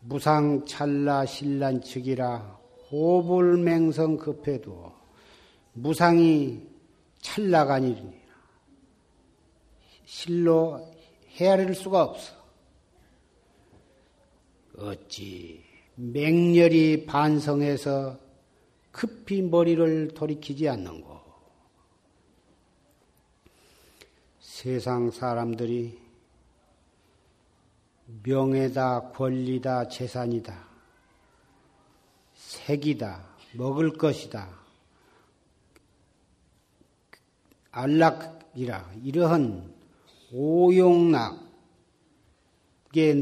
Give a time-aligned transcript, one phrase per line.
[0.00, 2.58] 무상 찰나 신란 측이라
[2.90, 4.92] 호불맹성 급해도
[5.72, 6.69] 무상이
[7.20, 8.10] 찰나가 아니니라.
[10.04, 10.92] 실로
[11.36, 12.34] 헤아릴 수가 없어.
[14.76, 15.62] 어찌
[15.94, 18.18] 맹렬히 반성해서
[18.90, 21.20] 급히 머리를 돌이키지 않는고.
[24.40, 25.98] 세상 사람들이
[28.22, 30.68] 명예다, 권리다, 재산이다,
[32.34, 34.50] 색이다, 먹을 것이다,
[37.72, 39.72] 안락이라 이러한
[40.32, 41.38] 오용락에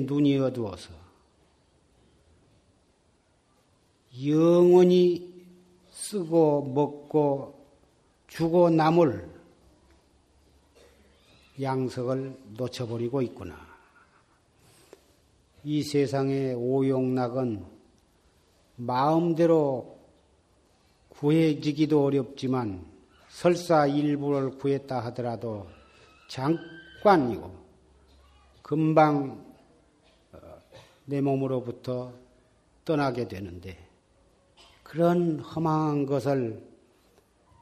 [0.07, 0.91] 눈이 어두워서
[4.27, 5.47] 영원히
[5.91, 7.59] 쓰고 먹고
[8.27, 9.29] 주고 남을
[11.61, 13.57] 양석을 놓쳐버리고 있구나.
[15.65, 17.65] 이 세상의 오용락은
[18.77, 19.99] 마음대로
[21.09, 22.87] 구해지기도 어렵지만
[23.39, 25.69] 설사 일부를 구했다 하더라도
[26.27, 27.55] 잠깐이고
[28.63, 29.47] 금방
[30.33, 30.39] 어,
[31.05, 32.13] 내 몸으로부터
[32.85, 33.79] 떠나게 되는데
[34.83, 36.61] 그런 험한 것을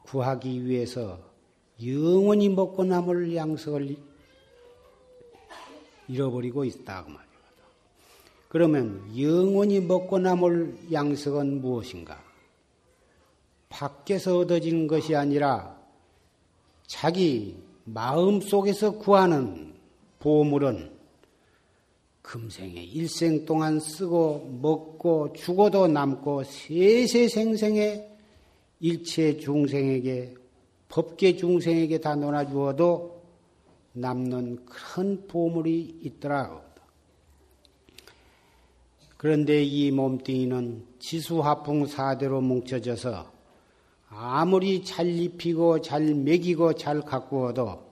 [0.05, 1.19] 구하기 위해서
[1.85, 3.97] 영원히 먹고 남을 양석을
[6.07, 7.63] 잃어버리고 있다 그 말이거든.
[8.49, 12.26] 그러면 영원히 먹고 남을 양석은 무엇인가?
[13.77, 15.79] 밖에서 얻어지는 것이 아니라
[16.87, 19.75] 자기 마음 속에서 구하는
[20.17, 20.97] 보물은
[22.23, 28.09] 금생에 일생 동안 쓰고 먹고 죽어도 남고 세세생생에
[28.79, 30.33] 일체 중생에게
[30.89, 33.21] 법계 중생에게 다 논아주어도
[33.93, 36.63] 남는 큰 보물이 있더라.
[39.17, 43.36] 그런데 이 몸뚱이는 지수화풍 사대로 뭉쳐져서
[44.09, 47.85] 아무리 잘 입히고 잘 먹이고 잘 가꾸어도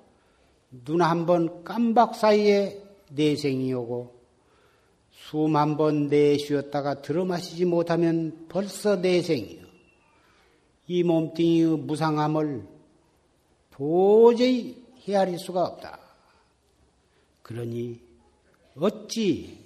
[0.86, 2.82] 눈 한 번 깜박 사이에
[3.12, 4.14] 내생이 오고
[5.12, 9.66] 숨 한 번 내쉬었다가 들어마시지 못하면 벌써 내생이요.
[10.88, 12.68] 이 몸뚱이의 무상함을
[13.72, 16.00] 도저히 헤아릴 수가 없다.
[17.42, 18.00] 그러니
[18.78, 19.58] 어찌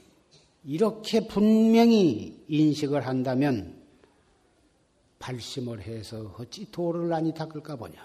[0.66, 3.79] 이렇게 분명히 인식을 한다면
[5.20, 8.02] 발심을 해서 어찌 도를 아니 닦을까 보냐.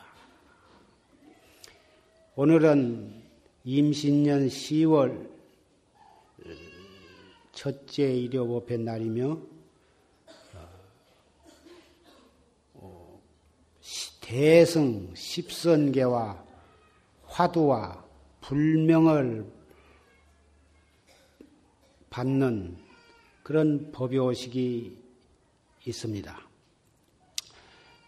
[2.37, 3.23] 오늘은
[3.65, 5.31] 임신년 10월
[7.53, 9.39] 첫째 일요법의 날이며
[12.75, 13.23] 어,
[14.21, 16.45] 대승 십선계와
[17.27, 18.05] 화두와
[18.41, 19.51] 불명을
[22.11, 22.77] 받는
[23.43, 24.99] 그런 법요식이
[25.87, 26.44] 있습니다.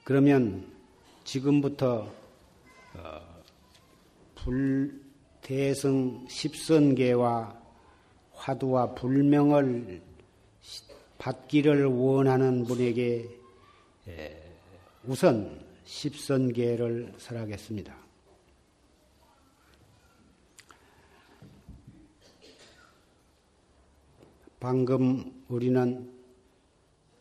[0.07, 0.65] 그러면
[1.25, 2.09] 지금부터
[2.95, 3.21] 어,
[4.37, 7.61] 불대승 십선계와
[8.33, 10.01] 화두와 불명을
[11.19, 13.29] 받기를 원하는 분에게
[15.03, 17.97] 우선 십선계를 설하겠습니다.
[24.61, 26.13] 방금 우리는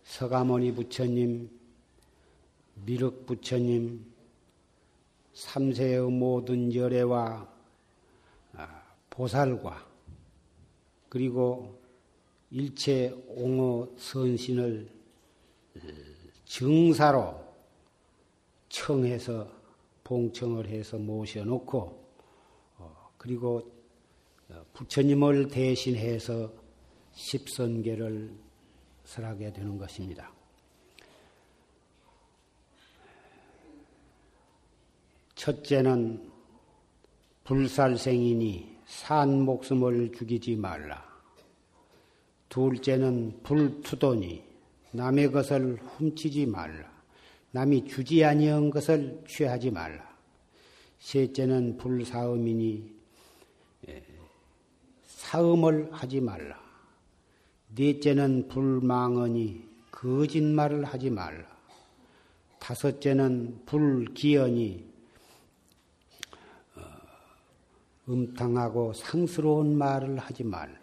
[0.04, 1.55] 서가모니 부처님,
[2.86, 4.06] 미륵 부처님,
[5.34, 7.50] 삼세의 모든 열애와
[8.54, 9.86] 아, 보살과
[11.10, 11.82] 그리고
[12.52, 14.90] 일체 옹호 선신을
[16.46, 17.44] 증사로
[18.70, 19.52] 청해서
[20.04, 22.06] 봉청을 해서 모셔놓고
[22.78, 23.72] 어, 그리고
[24.74, 26.54] 부처님을 대신해서
[27.14, 28.32] 십선계를
[29.06, 30.35] 설하게 되는 것입니다.
[35.36, 36.32] 첫째는
[37.44, 41.04] 불살생이니 산 목숨을 죽이지 말라.
[42.50, 44.44] 둘째는 불투도니
[44.92, 46.90] 남의 것을 훔치지 말라.
[47.52, 50.16] 남이 주지 아니한 것을 취하지 말라.
[51.00, 52.96] 셋째는 불사음이니
[55.06, 56.60] 사음을 하지 말라.
[57.76, 61.46] 넷째는 불망언이 거짓말을 하지 말라.
[62.60, 64.86] 다섯째는 불기언이
[66.76, 66.82] 어,
[68.08, 70.80] 음탕하고 상스러운 말을 하지 말라.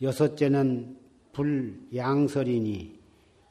[0.00, 0.98] 여섯째는
[1.32, 2.98] 불양설이니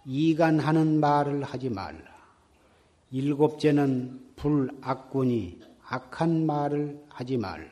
[0.05, 2.11] 이간하는 말을 하지 말라.
[3.11, 7.69] 일곱째는 불악군이 악한 말을 하지 말라.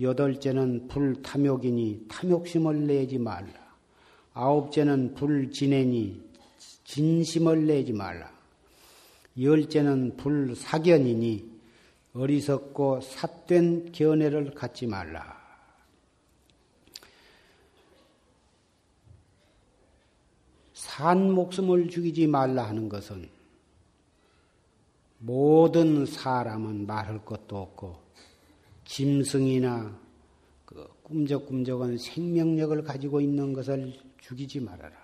[0.00, 3.52] 여덟째는 불탐욕이니 탐욕심을 내지 말라.
[4.32, 6.22] 아홉째는 불진애니
[6.84, 8.30] 진심을 내지 말라.
[9.40, 11.57] 열째는 불사견이니
[12.18, 15.38] 어리석고 삿된 견해를 갖지 말라.
[20.74, 23.28] 산 목숨을 죽이지 말라 하는 것은
[25.18, 28.00] 모든 사람은 말할 것도 없고
[28.84, 29.96] 짐승이나
[30.64, 34.96] 그 꿈적꿈적한 생명력을 가지고 있는 것을 죽이지 말아라.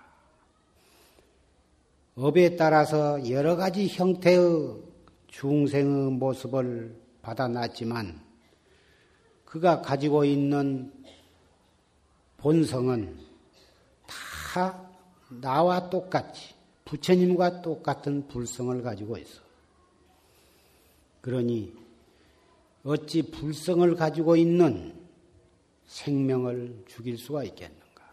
[2.15, 4.81] 업에 따라서 여러 가지 형태의
[5.27, 8.21] 중생의 모습을 받아놨지만
[9.45, 10.93] 그가 가지고 있는
[12.37, 13.17] 본성은
[14.05, 14.89] 다
[15.41, 16.53] 나와 똑같이
[16.85, 19.41] 부처님과 똑같은 불성을 가지고 있어.
[21.21, 21.73] 그러니
[22.83, 24.93] 어찌 불성을 가지고 있는
[25.87, 28.03] 생명을 죽일 수가 있겠는가?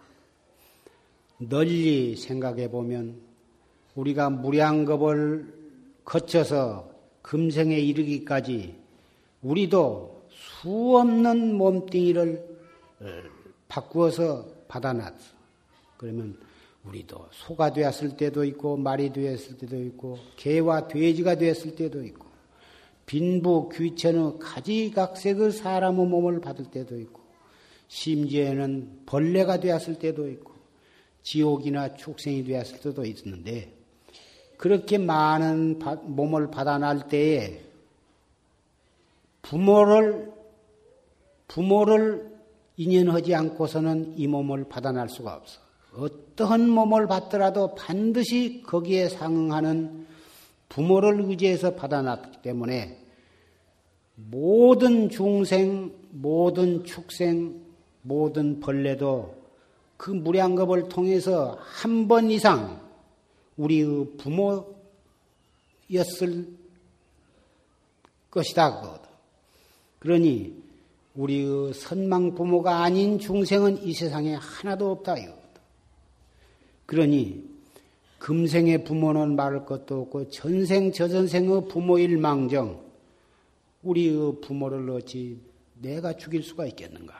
[1.38, 3.20] 널리 생각해 보면
[3.94, 5.60] 우리가 무량겁을
[6.04, 8.81] 거쳐서 금생에 이르기까지
[9.42, 12.58] 우리도 수없는 몸뚱이를
[13.00, 13.06] 어,
[13.68, 15.14] 바꾸어서 받아놨어.
[15.96, 16.38] 그러면
[16.84, 22.26] 우리도 소가 되었을 때도 있고 말이 되었을 때도 있고 개와 돼지가 되었을 때도 있고
[23.06, 27.20] 빈부 귀천의 가지각색의 사람의 몸을 받을 때도 있고
[27.88, 30.52] 심지어는 벌레가 되었을 때도 있고
[31.22, 33.72] 지옥이나 축생이 되었을 때도 있었는데
[34.56, 37.60] 그렇게 많은 몸을 받아날 때에
[39.42, 40.32] 부모를
[41.48, 42.32] 부모를
[42.76, 45.60] 인연하지 않고서는 이 몸을 받아날 수가 없어.
[45.94, 50.06] 어떠한 몸을 받더라도 반드시 거기에 상응하는
[50.70, 52.98] 부모를 의지해서 받아놨기 때문에
[54.14, 57.60] 모든 중생, 모든 축생,
[58.00, 59.34] 모든 벌레도
[59.98, 62.80] 그 무량겁을 통해서 한 번 이상
[63.56, 64.72] 우리의 부모였을
[68.30, 69.01] 것이다.
[70.02, 70.60] 그러니
[71.14, 75.14] 우리의 선망 부모가 아닌 중생은 이 세상에 하나도 없다.
[76.86, 77.48] 그러니
[78.18, 82.84] 금생의 부모는 말할 것도 없고 전생 저전생의 부모일 망정
[83.84, 85.40] 우리의 부모를 어찌
[85.80, 87.14] 내가 죽일 수가 있겠는가?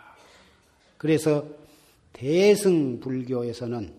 [0.98, 1.46] 그래서
[2.12, 3.94] 대승 불교에서는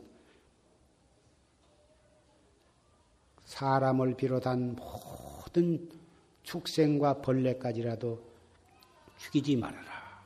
[3.45, 5.89] 사람을 비롯한 모든
[6.43, 8.32] 축생과 벌레까지라도
[9.23, 10.21] 죽이지 말아라.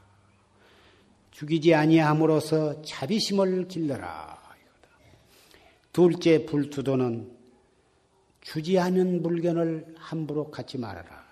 [1.32, 4.38] 죽이지 아니함으로써 자비심을 길러라.
[5.94, 7.36] 둘째 불투도는
[8.42, 11.26] 주지 않은 물건을 함부로 갖지 말아라.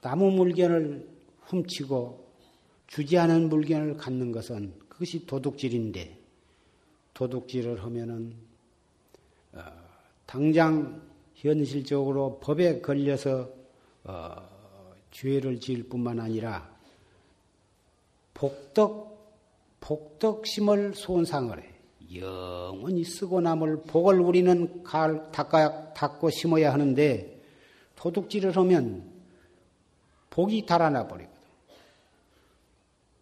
[0.00, 1.06] 나무 물건을
[1.42, 2.26] 훔치고
[2.86, 6.18] 주지 않은 물건을 갖는 것은 그것이 도둑질인데
[7.12, 8.34] 도둑질을 하면은
[9.52, 9.62] 어,
[10.24, 11.02] 당장
[11.34, 13.50] 현실적으로 법에 걸려서
[14.04, 14.55] 어,
[15.16, 16.68] 죄를 지을 뿐만 아니라
[18.34, 19.16] 복덕
[19.80, 21.74] 복덕심을 손상을 해.
[22.14, 27.40] 영원히 쓰고 남을 복을 우리는 갈 닦아 닦고 심어야 하는데
[27.96, 29.10] 도둑질을 하면
[30.28, 31.34] 복이 달아나 버리거든.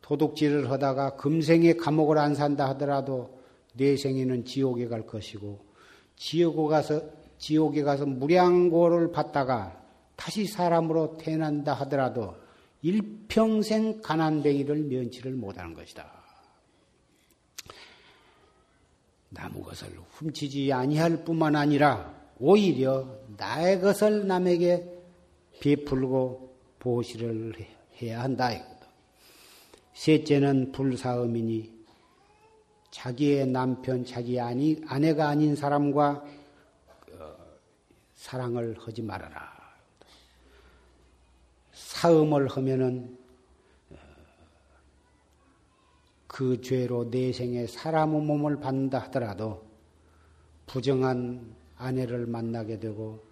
[0.02, 3.38] 도둑질을 하다가 금생에 감옥을 안 산다 하더라도
[3.74, 5.60] 내생에는 지옥에 갈 것이고
[6.16, 7.02] 지옥에 가서
[7.38, 9.83] 지옥에 가서 무량고를 받다가
[10.16, 12.37] 다시 사람으로 태어난다 하더라도
[12.83, 16.11] 일평생 가난뱅이를 면치를 못하는 것이다.
[19.30, 23.06] 남의 것을 훔치지 아니할 뿐만 아니라 오히려
[23.37, 24.87] 나의 것을 남에게
[25.61, 27.54] 베풀고 보시를
[28.00, 28.50] 해야 한다.
[29.94, 31.73] 셋째는 불사음이니
[32.90, 36.25] 자기의 남편, 자기 아니, 아내가 아닌 사람과
[37.12, 37.37] 어,
[38.14, 39.53] 사랑을 하지 말아라.
[41.94, 43.16] 사음을 하면은
[43.90, 43.96] 어,
[46.26, 49.64] 그 죄로 내생에 사람의 몸을 받는다 하더라도
[50.66, 53.24] 부정한 아내를 만나게 되고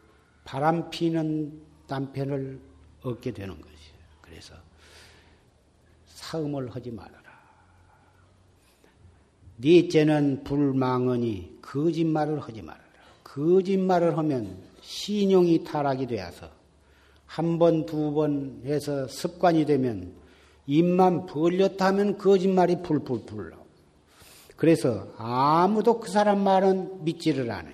[0.44, 2.60] 바람 피는 남편을
[3.02, 3.98] 얻게 되는 것이에요.
[4.20, 4.54] 그래서
[6.06, 7.20] 사음을 하지 말아라.
[9.56, 12.84] 넷째는 불망언이 거짓말을 하지 말아라.
[13.24, 16.61] 거짓말을 하면 신용이 타락이 되어서
[17.32, 20.12] 한 번, 두 번 해서 습관이 되면
[20.66, 23.62] 입만 벌렸다 하면 거짓말이 풀풀풀 나오.
[24.56, 27.70] 그래서 아무도 그 사람 말은 믿지를 않아.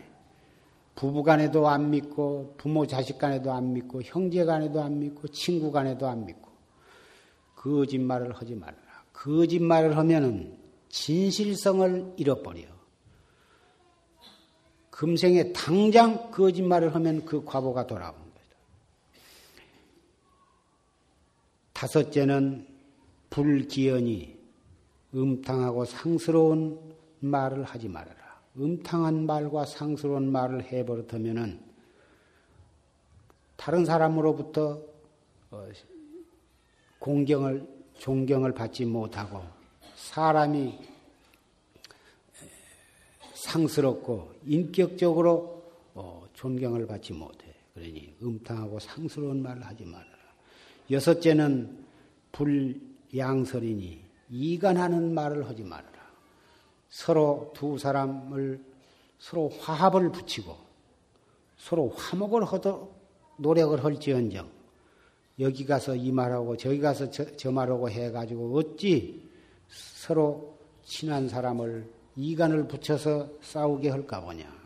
[0.95, 6.07] 부부 간에도 안 믿고, 부모 자식 간에도 안 믿고, 형제 간에도 안 믿고, 친구 간에도
[6.09, 6.49] 안 믿고.
[7.57, 8.79] 거짓말을 하지 말아라.
[9.13, 10.57] 거짓말을 하면은
[10.89, 12.63] 진실성을 잃어버려.
[14.91, 18.28] 금생에 당장 거짓말을 하면 그 과보가 돌아오는 거다.
[21.79, 22.67] 다섯째는
[23.31, 24.37] 불기연이
[25.15, 26.77] 음탕하고 상스러운
[27.21, 28.19] 말을 하지 말아라.
[28.57, 31.61] 음탕한 말과 상스러운 말을 해버릇하면은
[33.55, 34.83] 다른 사람으로부터
[35.53, 35.69] 어,
[36.99, 37.65] 공경을,
[37.99, 39.41] 존경을 받지 못하고
[39.95, 40.81] 사람이
[43.35, 45.63] 상스럽고 인격적으로
[45.95, 47.55] 어, 존경을 받지 못해.
[47.73, 50.18] 그러니 음탕하고 상스러운 말을 하지 말아라.
[50.91, 51.85] 여섯째는
[52.33, 55.99] 불양설이니 이간하는 말을 하지 말아라.
[56.91, 58.63] 서로 두 사람을
[59.19, 60.57] 서로 화합을 붙이고
[61.57, 62.97] 서로 화목을 하도록
[63.37, 64.49] 노력을 할지언정
[65.41, 69.29] 여기 가서 이 말하고 저기 가서 저, 저 말하고 해가지고 어찌
[69.69, 74.59] 서로 친한 사람을 이간을 붙여서 싸우게 할까 보냐.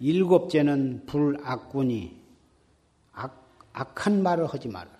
[0.00, 2.21] 일곱째는 불악군이
[3.72, 4.92] 악, 악한 말을 하지 말아라.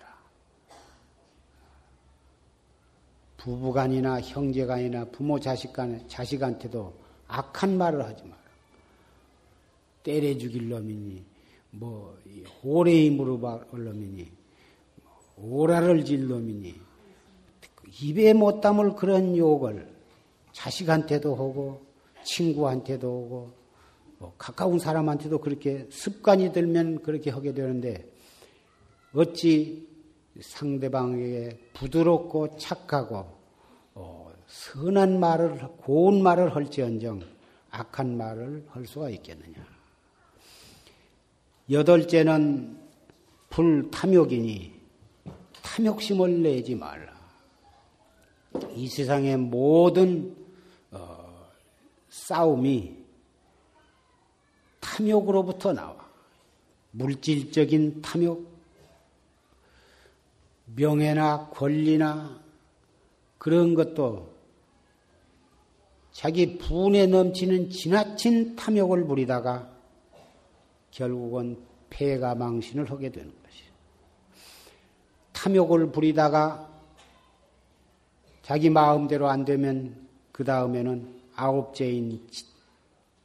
[3.37, 6.93] 부부간이나 형제간이나 부모 자식간 자식한테도
[7.27, 8.41] 악한 말을 하지 마라.
[10.03, 11.23] 때려 죽일 놈이니
[11.71, 12.17] 뭐
[12.63, 14.31] 호래이 무릎을 놈이니
[15.37, 16.75] 오라를 질 놈이니
[18.01, 19.91] 입에 못 담을 그런 욕을
[20.51, 21.81] 자식한테도 하고
[22.23, 23.51] 친구한테도 하고
[24.19, 28.12] 뭐 가까운 사람한테도 그렇게 습관이 들면 그렇게 하게 되는데
[29.13, 29.87] 어찌
[30.39, 33.37] 상대방에게 부드럽고 착하고
[33.93, 37.21] 어, 선한 말을 고운 말을 할지언정
[37.69, 39.65] 악한 말을 할 수가 있겠느냐?
[41.69, 42.79] 여덟째는
[43.49, 44.73] 불탐욕이니
[45.61, 47.13] 탐욕심을 내지 말라.
[48.75, 50.35] 이 세상의 모든
[50.91, 51.49] 어,
[52.09, 52.97] 싸움이
[54.79, 56.03] 탐욕으로부터 나와.
[56.91, 58.52] 물질적인 탐욕,
[60.75, 62.41] 명예나 권리나
[63.37, 64.33] 그런 것도
[66.11, 69.69] 자기 분에 넘치는 지나친 탐욕을 부리다가
[70.91, 71.57] 결국은
[71.89, 73.71] 폐가 망신을 하게 되는 것이에요.
[75.33, 76.69] 탐욕을 부리다가
[78.43, 82.27] 자기 마음대로 안 되면 그 다음에는 아홉째인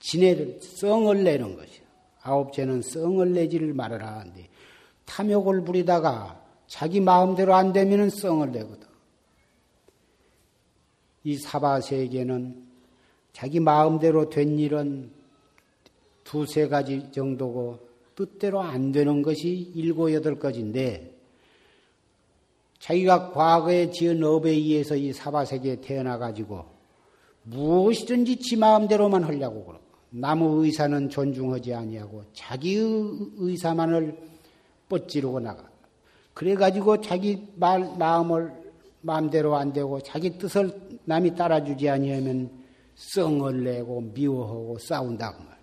[0.00, 1.84] 진해를 썽을 내는 것이요.
[2.22, 4.48] 아홉째는 썽을 내지를 말아라 하는데
[5.04, 8.86] 탐욕을 부리다가 자기 마음대로 안 되면은 썽을 내거든.
[11.24, 12.68] 이 사바 세계는
[13.32, 15.10] 자기 마음대로 된 일은
[16.24, 17.80] 두세 가지 정도고
[18.14, 21.14] 뜻대로 안 되는 것이 일곱 여덟 가지인데
[22.78, 26.66] 자기가 과거에 지은 업에 의해서 이 사바 세계에 태어나 가지고
[27.44, 29.80] 무엇이든지 지 마음대로만 하려고 그러.
[30.10, 34.16] 남의 의사는 존중하지 아니하고 자기의 의사만을
[34.88, 35.67] 뻗지르고 나가.
[36.38, 38.52] 그래가지고 자기 말 마음을
[39.00, 40.72] 마음대로 안 되고 자기 뜻을
[41.04, 42.48] 남이 따라주지 아니하면
[42.94, 45.58] 썽을 내고 미워하고 싸운다고 말이에요.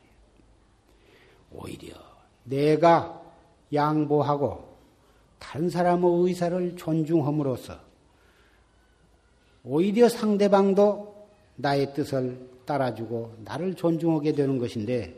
[1.54, 1.96] 오히려
[2.44, 3.22] 내가
[3.74, 4.68] 양보하고
[5.40, 7.80] 다른 사람의 의사를 존중함으로써
[9.64, 15.16] 오히려 상대방도 나의 뜻을 따라주고 나를 존중하게 되는 것인데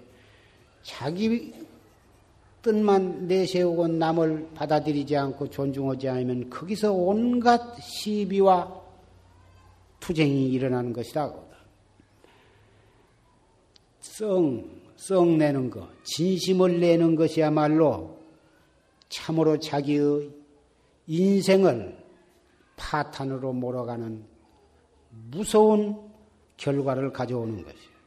[0.83, 1.51] 자기
[2.67, 8.83] 뜻만 내세우고 남을 받아들이지 않고 존중하지 않으면 거기서 온갖 시비와
[10.01, 11.33] 투쟁이 일어나는 것이다.
[14.01, 14.65] 썽,
[14.97, 18.17] 썽 내는 것, 진심을 내는 것이야말로
[19.07, 20.29] 참으로 자기의
[21.07, 21.97] 인생을
[22.75, 24.25] 파탄으로 몰아가는
[25.31, 25.95] 무서운
[26.57, 27.97] 결과를 가져오는 것이에요.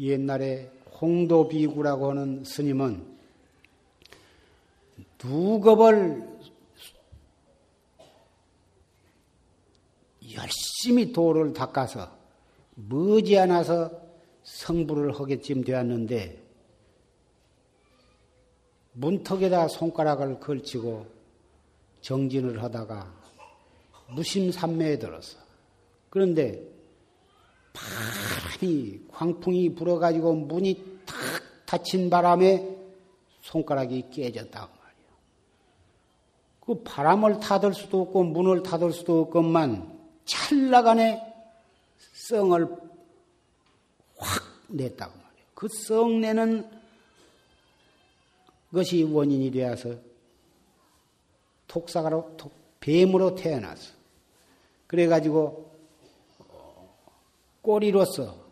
[0.00, 0.68] 옛날에
[1.00, 3.15] 홍도비구라고 하는 스님은
[5.18, 6.26] 두 겁을
[10.34, 12.10] 열심히 돌을 닦아서
[12.74, 13.90] 머지않아서
[14.42, 16.42] 성불을 하게쯤 되었는데
[18.92, 21.06] 문턱에다 손가락을 걸치고
[22.00, 23.12] 정진을 하다가
[24.14, 25.38] 무심삼매에 들었어.
[26.08, 26.62] 그런데
[27.72, 31.16] 바람이 광풍이 불어가지고 문이 탁
[31.66, 32.76] 닫힌 바람에
[33.42, 34.75] 손가락이 깨졌다고.
[36.66, 41.22] 그 바람을 타들 수도 없고 문을 타들 수도 없건만 찰나간에
[42.12, 42.68] 썽을
[44.18, 45.44] 확 냈다고 말이야.
[45.54, 46.68] 그썽 내는
[48.72, 49.94] 것이 원인이 되어서
[51.68, 52.36] 톡사가로
[52.80, 53.94] 뱀으로 태어났어.
[54.88, 55.70] 그래가지고
[57.62, 58.44] 꼬리로서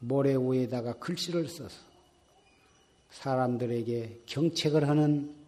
[0.00, 1.80] 모래 위에다가 글씨를 써서
[3.10, 5.41] 사람들에게 경책을 하는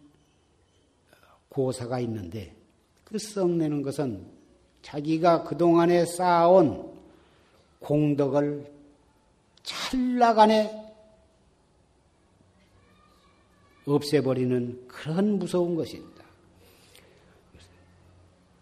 [1.55, 2.53] 고사가 있는데
[3.05, 4.27] 그 썩내는 것은
[4.81, 6.93] 자기가 그동안에 쌓아온
[7.79, 8.69] 공덕을
[9.63, 10.83] 찰나간에
[13.85, 16.25] 없애버리는 그런 무서운 것입니다.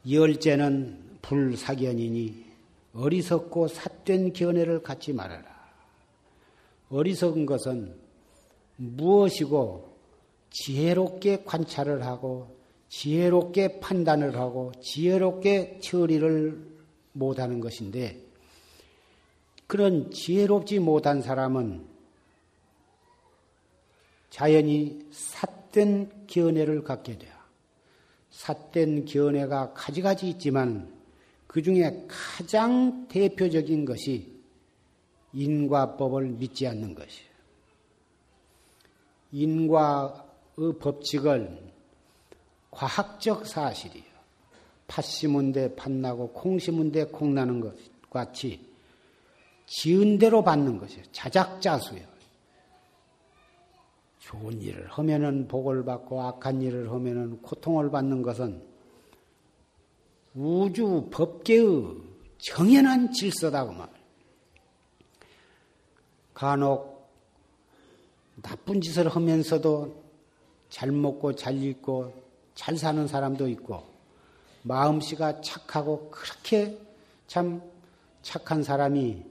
[0.07, 2.45] 열째는 불사견이니
[2.93, 5.45] 어리석고 삿된 견해를 갖지 말아라.
[6.91, 7.95] 어리석은 것은
[8.75, 9.97] 무엇이고
[10.51, 12.62] 지혜롭게 관찰을 하고
[12.93, 16.63] 지혜롭게 판단을 하고 지혜롭게 처리를
[17.13, 18.21] 못하는 것인데
[19.65, 21.87] 그런 지혜롭지 못한 사람은
[24.29, 27.33] 자연히 삿된 견해를 갖게 돼요.
[28.29, 30.93] 삿된 견해가 가지가지 있지만
[31.47, 34.31] 그 중에 가장 대표적인 것이
[35.33, 37.33] 인과법을 믿지 않는 것이에요.
[39.31, 41.72] 인과의 법칙을
[42.73, 44.13] 과학적 사실이에요.
[44.87, 47.75] 팥 심은 데 팥나고 콩 심은 데 콩 나는 것
[48.09, 48.67] 같이
[49.65, 51.03] 지은 대로 받는 것이에요.
[51.11, 52.13] 자작자수예요.
[54.19, 58.63] 좋은 일을 하면은 복을 받고 악한 일을 하면은 고통을 받는 것은
[60.33, 61.95] 우주 법계의
[62.39, 63.89] 정연한 질서다고 말.
[66.33, 67.11] 간혹
[68.41, 70.03] 나쁜 짓을 하면서도
[70.69, 72.22] 잘 먹고 잘 입고
[72.55, 73.83] 잘 사는 사람도 있고
[74.63, 76.77] 마음씨가 착하고 그렇게
[77.27, 77.61] 참
[78.21, 79.23] 착한 사람이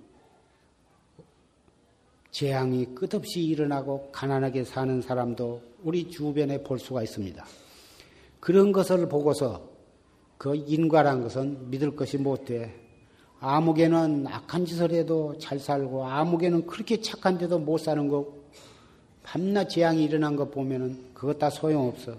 [2.30, 7.44] 재앙이 끝없이 일어나고 가난하게 사는 사람도 우리 주변에 볼 수가 있습니다.
[8.40, 9.70] 그런 것을 보고서
[10.38, 12.80] 그 인과란 것은 믿을 것이 못돼.
[13.38, 18.32] 아무개는 악한 짓을 해도 잘 살고 아무개는 그렇게 착한데도 못 사는 거
[19.22, 22.16] 밤낮 재앙이 일어난 거 보면은 그것 다 소용없어.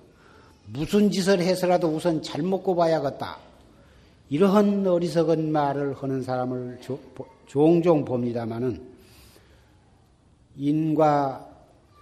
[0.67, 3.38] 무슨 짓을 해서라도 우선 잘 먹고 봐야겠다.
[4.30, 6.99] 이러한 어리석은 말을 하는 사람을 조,
[7.45, 8.82] 종종 봅니다마는
[10.58, 11.49] 인과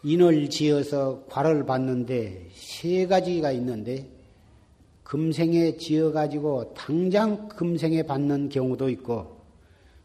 [0.04, 4.08] 인을 지어서 과를 받는데 세 가지가 있는데
[5.12, 9.41] 금생에 지어가지고 당장 금생에 받는 경우도 있고,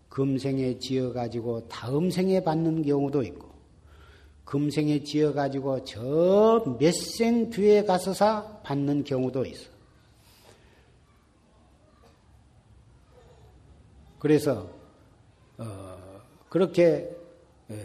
[0.08, 3.46] 금생에 지어가지고 다음 생에 받는 경우도 있고,
[4.46, 9.68] 금생에 지어가지고 저 몇 생 뒤에 가서사 받는 경우도 있어.
[14.18, 14.68] 그래서,
[15.58, 15.96] 어,
[16.48, 17.10] 그렇게,
[17.70, 17.76] 에,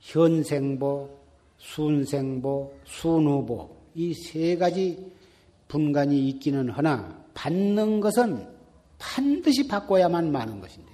[0.00, 1.10] 현생보,
[1.58, 5.12] 순생보, 순후보, 이 세 가지
[5.68, 8.46] 분간이 있기는 하나 받는 것은
[8.98, 10.90] 반드시 바꿔야만 마는 것인데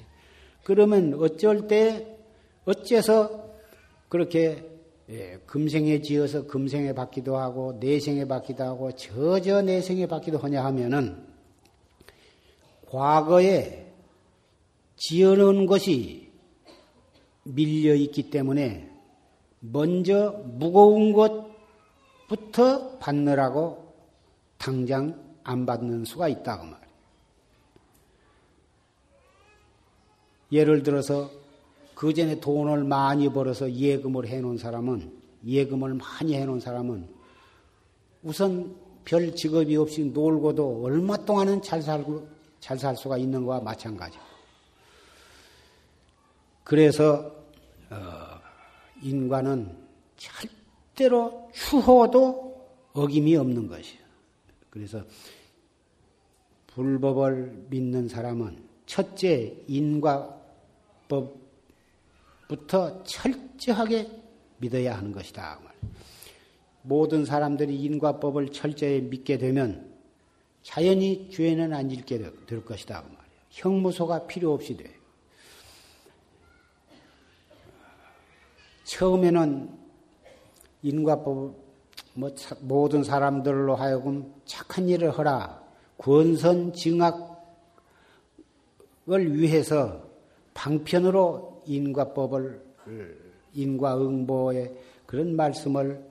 [0.65, 2.17] 그러면 어쩔 때
[2.65, 3.48] 어째서
[4.09, 4.79] 그렇게
[5.11, 11.27] 예, 금생에 지어서 금생에 받기도 하고 내생에 받기도 하고 저저 내생에 받기도 하냐 하면은
[12.87, 13.90] 과거에
[14.97, 16.31] 지어놓은 것이
[17.44, 18.90] 밀려 있기 때문에
[19.61, 23.94] 먼저 무거운 것부터 받느라고
[24.59, 26.88] 당장 안 받는 수가 있다고 그 말이에요.
[30.53, 31.31] 예를 들어서
[31.99, 35.13] 그 전에 돈을 많이 벌어서 예금을 해놓은 사람은
[35.45, 37.09] 예금을 많이 해놓은 사람은
[38.23, 42.29] 우선 별 직업이 없이 놀고도 얼마 동안은 잘 살고
[42.61, 44.23] 잘 살 수가 있는 거와 마찬가지고.
[46.63, 47.35] 그래서
[47.91, 47.97] 어,
[49.03, 49.77] 인간은
[50.17, 54.05] 절대로 추호도 어김이 없는 것이에요.
[54.71, 55.03] 그래서
[56.69, 61.48] 불법을 믿는 사람은 첫째 인과법
[62.49, 64.11] 부터 철저하게
[64.57, 65.61] 믿어야 하는 것이다.
[66.83, 69.95] 모든 사람들이 인과법을 철저히 믿게 되면
[70.63, 73.05] 자연히 죄는 안 짓게 될 것이다.
[73.51, 74.99] 형무소가 필요 없이 돼.
[78.85, 79.79] 처음에는
[80.83, 81.55] 인과법,
[82.15, 82.31] 뭐,
[82.61, 85.63] 모든 사람들로 하여금 착한 일을 하라.
[85.99, 87.27] 권선 증악을
[89.07, 90.09] 위해서
[90.55, 92.63] 방편으로 인과법을
[93.55, 94.75] 인과응보의
[95.07, 96.05] 그런 말씀을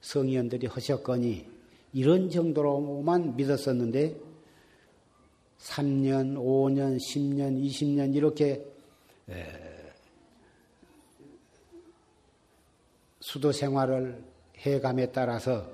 [0.00, 1.46] 성의원들이 하셨거니
[1.92, 4.16] 이런 정도로만 믿었었는데
[5.58, 8.64] 3년, 5년, 10년, 20년 이렇게
[13.20, 14.22] 수도 생활을
[14.58, 15.66] 해감에 따라서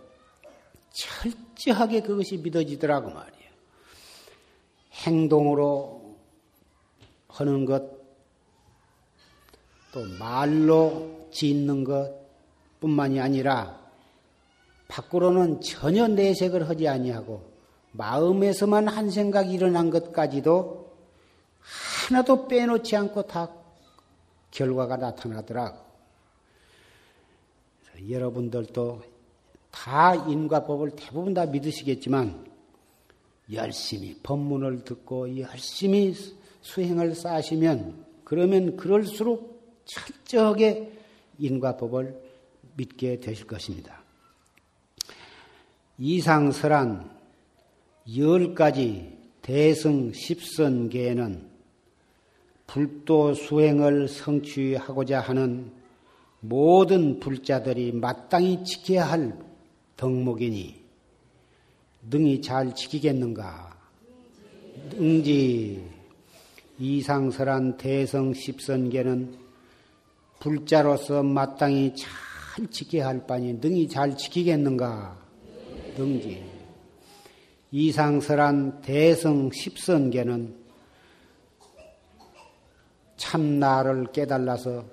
[0.90, 3.50] 철저하게 그것이 믿어지더라고 말이에요.
[4.92, 6.16] 행동으로
[7.28, 7.99] 하는 것,
[9.92, 12.12] 또 말로 짓는 것
[12.80, 13.78] 뿐만이 아니라
[14.88, 17.50] 밖으로는 전혀 내색을 하지 아니하고
[17.92, 20.90] 마음에서만 한 생각이 일어난 것까지도
[22.08, 23.50] 하나도 빼놓지 않고 다
[24.50, 25.74] 결과가 나타나더라.
[28.08, 29.02] 여러분들도
[29.70, 32.50] 다 인과법을 대부분 다 믿으시겠지만
[33.52, 36.14] 열심히 법문을 듣고 열심히
[36.62, 39.49] 수행을 쌓으시면 그러면 그럴수록
[39.94, 40.92] 철저하게
[41.38, 42.20] 인과 법을
[42.76, 44.02] 믿게 되실 것입니다.
[45.98, 47.10] 이상설한
[48.16, 51.50] 열 가지 대승 십선계에는
[52.66, 55.72] 불도 수행을 성취하고자 하는
[56.40, 59.36] 모든 불자들이 마땅히 지켜야 할
[59.96, 60.80] 덕목이니
[62.08, 63.76] 능히 잘 지키겠는가?
[64.94, 65.84] 응지
[66.78, 69.49] 이상설한 대성 십선계는
[70.40, 75.16] 불자로서 마땅히 잘 지켜야 할 바니 능히 잘 지키겠는가?
[75.96, 76.42] 능지.
[77.70, 80.56] 이상설한 대성 십선계는
[83.16, 84.84] 참나를 깨달아서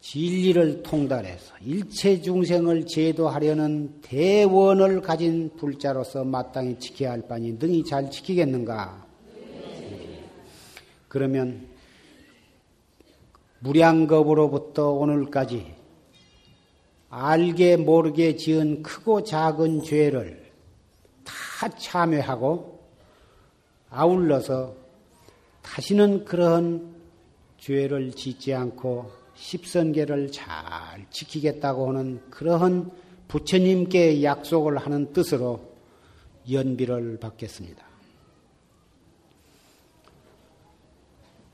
[0.00, 9.06] 진리를 통달해서 일체 중생을 제도하려는 대원을 가진 불자로서 마땅히 지켜야 할 바니 능히 잘 지키겠는가?
[11.08, 11.71] 그러면
[13.62, 15.74] 무량겁으로부터 오늘까지
[17.10, 20.50] 알게 모르게 지은 크고 작은 죄를
[21.24, 22.80] 다 참회하고
[23.90, 24.74] 아울러서
[25.62, 26.94] 다시는 그런
[27.58, 30.48] 죄를 짓지 않고 십선계를 잘
[31.10, 32.90] 지키겠다고 하는 그러한
[33.28, 35.72] 부처님께 약속을 하는 뜻으로
[36.50, 37.91] 연비를 받겠습니다.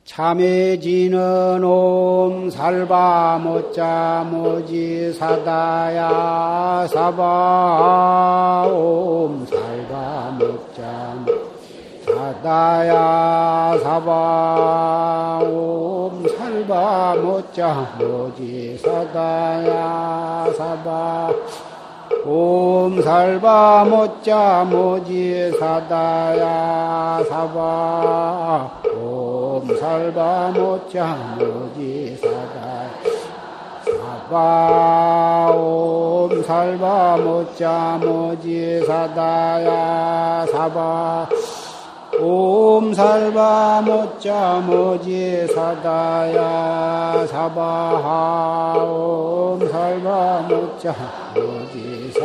[0.09, 11.15] 참해지는 옴 살바 모자 모지 사다야 사바 옴 살바 모자
[12.07, 21.33] 사다야 사바 옴 살바 모자 모지 사다야 사바
[22.31, 28.83] 옴 살바 모자 모지 사다야 사바.
[29.01, 32.91] 옴 살바 모자 모지 사다
[34.29, 35.53] 사바.
[35.57, 41.29] 옴 살바 모자 모지 사다야 사바.
[42.21, 50.93] 옴 살바 모자 모지 사다야 사바하 옴 살바 모자
[51.35, 51.68] 모지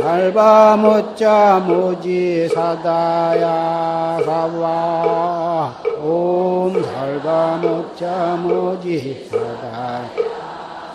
[0.00, 10.02] 살바 모자 모지 사다야 사바 옴 살바 모자 모지 사다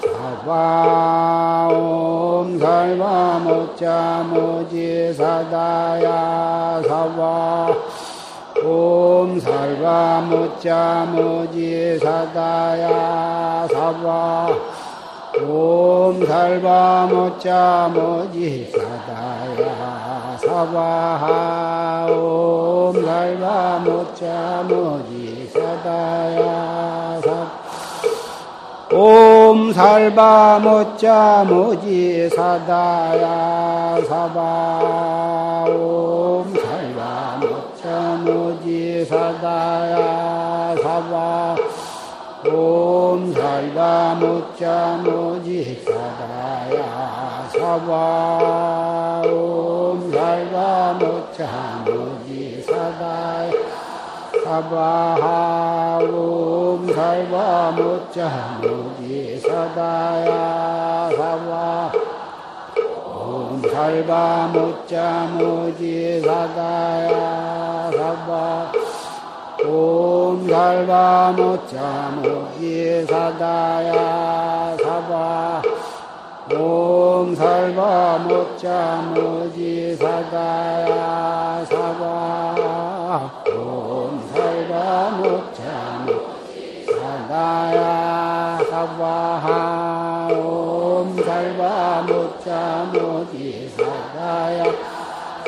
[0.02, 7.76] 사바 옴 살바 모자 모지 사다야 사바
[8.66, 14.75] 옴 살바 모자 모지 사다야 사바
[15.48, 27.66] 옴 살바 모자 모지 사다야 사바하 옴 살바 모자 모지 사다야 사
[28.98, 41.56] 옴 살바 모자 모지 사다야 사바 옴 살바 모자 모지 사다야 사바
[42.56, 53.52] 옴 살바 모자 모지 사다야 사바 옴 살바 모자 모지 사다야
[54.42, 61.92] 사바하 옴 살바 모자 모지 사다야 사바
[63.04, 68.85] 옴 살바 모자 모지 사다야 사바
[69.66, 75.62] 옴 살바 모자 모지 사다야 사바.
[76.56, 83.32] 옴 살바 모자 모지 사다야 사바.
[83.58, 90.28] 옴 살바 모자 모지 사다야 사바.
[90.32, 94.85] 옴 살바 모자 모지 사다야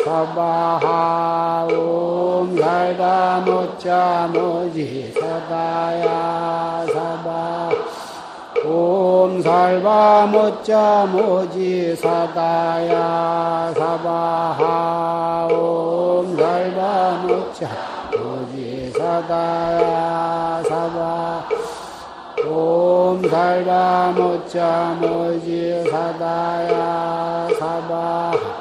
[0.08, 7.70] 사바하 옴 살바 모자 모지 사다야 사바.
[8.66, 17.68] 옴 살바 모자 모지 사다야 사바하 옴 살바 모자
[18.18, 21.50] 모지 사다야 사바.
[22.48, 28.57] 옴 살바 모자 모지 사다야 사바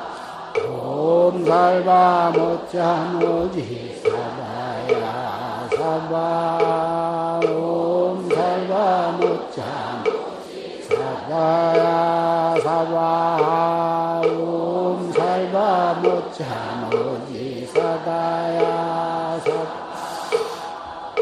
[1.06, 5.68] 옴 살바 모자 모지 사바야.
[5.76, 10.02] 사바 옴 살바 모자
[10.88, 12.56] 사바야.
[12.60, 16.44] 사바 옴 살바 모자
[16.90, 19.38] 모지 사다야.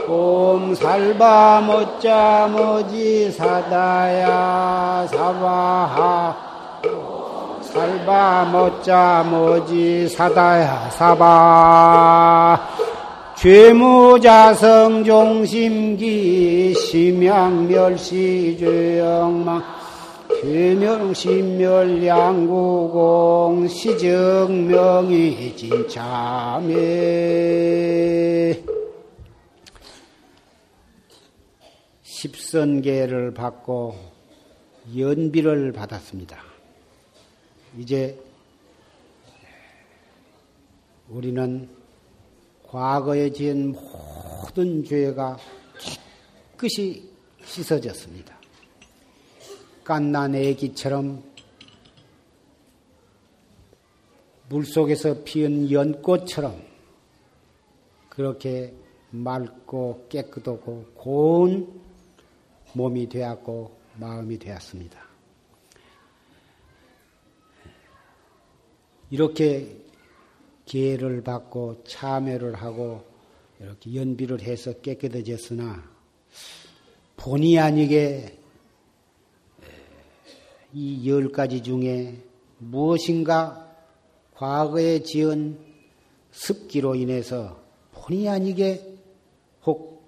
[0.08, 5.06] 옴 살바 모자 모지 사다야.
[5.10, 6.43] 사바하
[7.74, 12.68] 살바 모자 모지 사다야 사바.
[13.36, 19.60] 죄무자성 종심기 심양멸시 죄영망.
[20.40, 26.74] 죄명심멸 양구공 시정명이 진참에.
[32.04, 33.96] 십선계를 받고
[34.96, 36.53] 연비를 받았습니다.
[37.78, 38.18] 이제
[41.08, 41.68] 우리는
[42.66, 45.38] 과거에 지은 모든 죄가
[46.56, 47.10] 깨끗이
[47.44, 48.38] 씻어졌습니다.
[49.84, 51.22] 깐난 애기처럼
[54.48, 56.62] 물속에서 피은 연꽃처럼
[58.08, 58.72] 그렇게
[59.10, 61.80] 맑고 깨끗하고 고운
[62.72, 65.03] 몸이 되었고 마음이 되었습니다.
[69.14, 69.76] 이렇게
[70.64, 73.04] 기회를 받고 참여를 하고
[73.60, 75.88] 이렇게 연비를 해서 깨끗해졌으나
[77.16, 78.36] 본의 아니게
[80.72, 82.20] 이 열 가지 중에
[82.58, 83.72] 무엇인가
[84.34, 85.60] 과거에 지은
[86.32, 88.98] 습기로 인해서 본의 아니게
[89.64, 90.02] 혹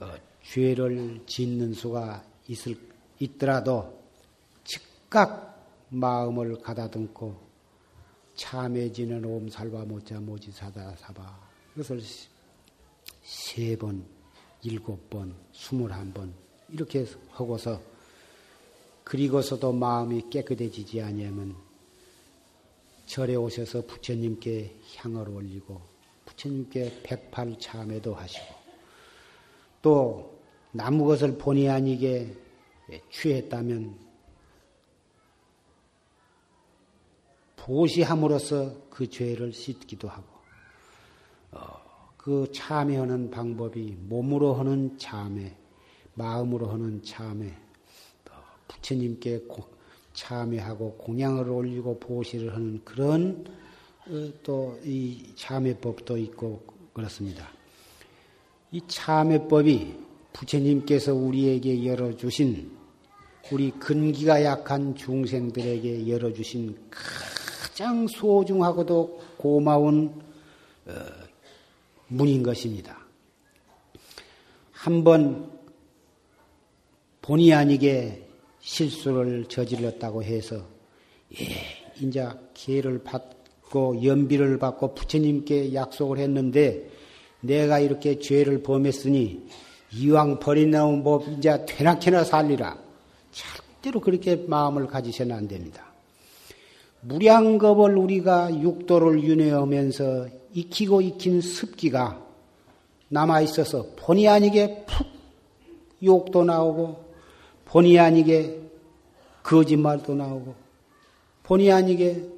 [0.00, 2.76] 어, 죄를 짓는 수가 있을,
[3.20, 4.02] 있더라도
[4.64, 7.51] 즉각 마음을 가다듬고
[8.34, 11.40] 참해지는 옴살바 모자 모지 사다 사바.
[11.74, 12.00] 이것을
[13.22, 14.04] 세 번,
[14.62, 16.34] 일곱 번, 스물한 번
[16.68, 17.80] 이렇게 하고서
[19.04, 21.54] 그리고서도 마음이 깨끗해지지 아니하면
[23.06, 25.80] 절에 오셔서 부처님께 향을 올리고
[26.24, 28.54] 부처님께 백팔 참회도 하시고
[29.82, 30.38] 또
[30.70, 32.34] 나무 것을 본의 아니게
[33.10, 34.11] 취했다면
[37.62, 40.24] 보시함으로써 그 죄를 씻기도 하고
[41.52, 45.56] 어, 그 참여하는 방법이 몸으로 하는 참회,
[46.14, 47.54] 마음으로 하는 참회,
[48.66, 49.44] 부처님께
[50.12, 53.44] 참회하고 공양을 올리고 보시를 하는 그런
[54.08, 57.48] 어, 또이 참회법도 있고 그렇습니다.
[58.72, 59.94] 이 참회법이
[60.32, 62.72] 부처님께서 우리에게 열어주신
[63.52, 66.76] 우리 근기가 약한 중생들에게 열어주신
[67.72, 70.20] 가장 소중하고도 고마운
[70.84, 70.92] 어,
[72.08, 72.98] 문인 것입니다.
[74.72, 75.50] 한번
[77.22, 78.28] 본의 아니게
[78.60, 80.66] 실수를 저질렀다고 해서
[81.40, 81.46] 예,
[81.98, 86.90] 이제 기회를 받고 연비를 받고 부처님께 약속을 했는데
[87.40, 89.48] 내가 이렇게 죄를 범했으니
[89.94, 92.76] 이왕 버리나면 뭐 이제 되나케나 살리라.
[93.30, 95.91] 절대로 그렇게 마음을 가지셔는 안 됩니다.
[97.02, 102.24] 무량겁을 우리가 육도를 윤회하면서 익히고 익힌 습기가
[103.08, 105.06] 남아 있어서 본의 아니게 푹
[106.02, 107.04] 욕도 나오고
[107.66, 108.60] 본의 아니게
[109.42, 110.54] 거짓말도 나오고
[111.42, 112.28] 본의 아니게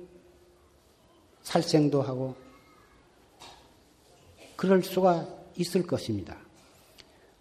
[1.42, 2.34] 살생도 하고
[4.56, 6.36] 그럴 수가 있을 것입니다.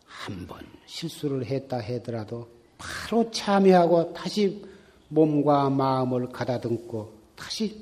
[0.05, 4.63] 한 번 실수를 했다 하더라도 바로 참여하고 다시
[5.09, 7.12] 몸과 마음을 가다듬고
[7.43, 7.75] 다시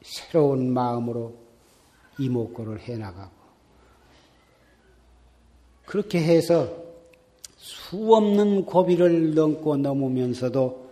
[0.00, 1.36] 새로운 마음으로
[2.18, 3.32] 이목구를 해나가고
[5.84, 6.74] 그렇게 해서
[7.58, 10.90] 수없는 고비를 넘고 넘으면서도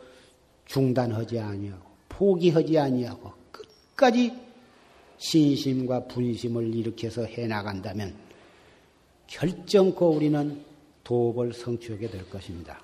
[0.66, 4.36] 중단하지 아니하고 포기하지 아니하고 끝까지
[5.16, 8.14] 신심과 분심을 일으켜서 해나간다면
[9.26, 10.62] 결정코 우리는
[11.02, 12.78] 도업을 성취하게 될 것입니다.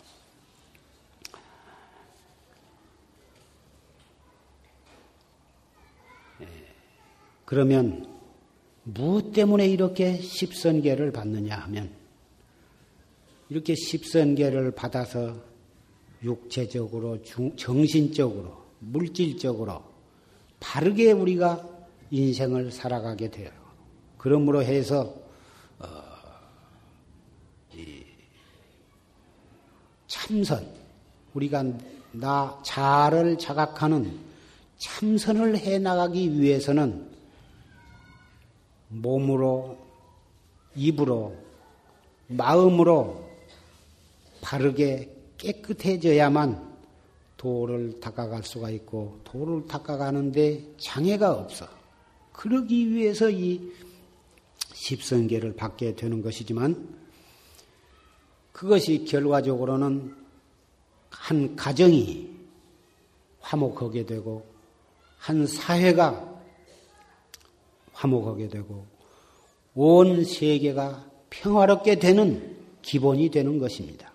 [7.44, 8.08] 그러면
[8.84, 11.90] 무엇 때문에 이렇게 십선계를 받느냐 하면
[13.48, 15.36] 이렇게 십선계를 받아서
[16.22, 17.22] 육체적으로
[17.56, 19.82] 정신적으로 물질적으로
[20.60, 21.68] 바르게 우리가
[22.10, 23.50] 인생을 살아가게 돼요.
[24.16, 25.14] 그러므로 해서
[25.78, 25.86] 어,
[30.06, 30.66] 참선
[31.34, 31.64] 우리가
[32.12, 34.18] 나 자를 자각하는
[34.78, 37.13] 참선을 해 나가기 위해서는
[38.94, 39.76] 몸으로,
[40.74, 41.36] 입으로,
[42.28, 43.24] 마음으로
[44.40, 46.74] 바르게 깨끗해져야만
[47.36, 51.66] 도를 닦아갈 수가 있고 도를 닦아가는데 장애가 없어.
[52.32, 53.72] 그러기 위해서 이
[54.72, 56.88] 십선계를 받게 되는 것이지만
[58.52, 60.14] 그것이 결과적으로는
[61.10, 62.30] 한 가정이
[63.40, 64.44] 화목하게 되고
[65.18, 66.33] 한 사회가
[67.94, 68.86] 화목하게 되고
[69.74, 74.12] 온 세계가 평화롭게 되는 기본이 되는 것입니다.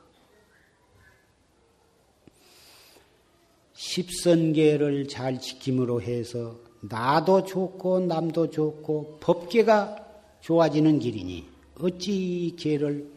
[3.74, 10.06] 십선계를 잘 지킴으로 해서 나도 좋고 남도 좋고 법계가
[10.42, 11.48] 좋아지는 길이니
[11.80, 12.14] 어찌
[12.48, 13.10] 이 계를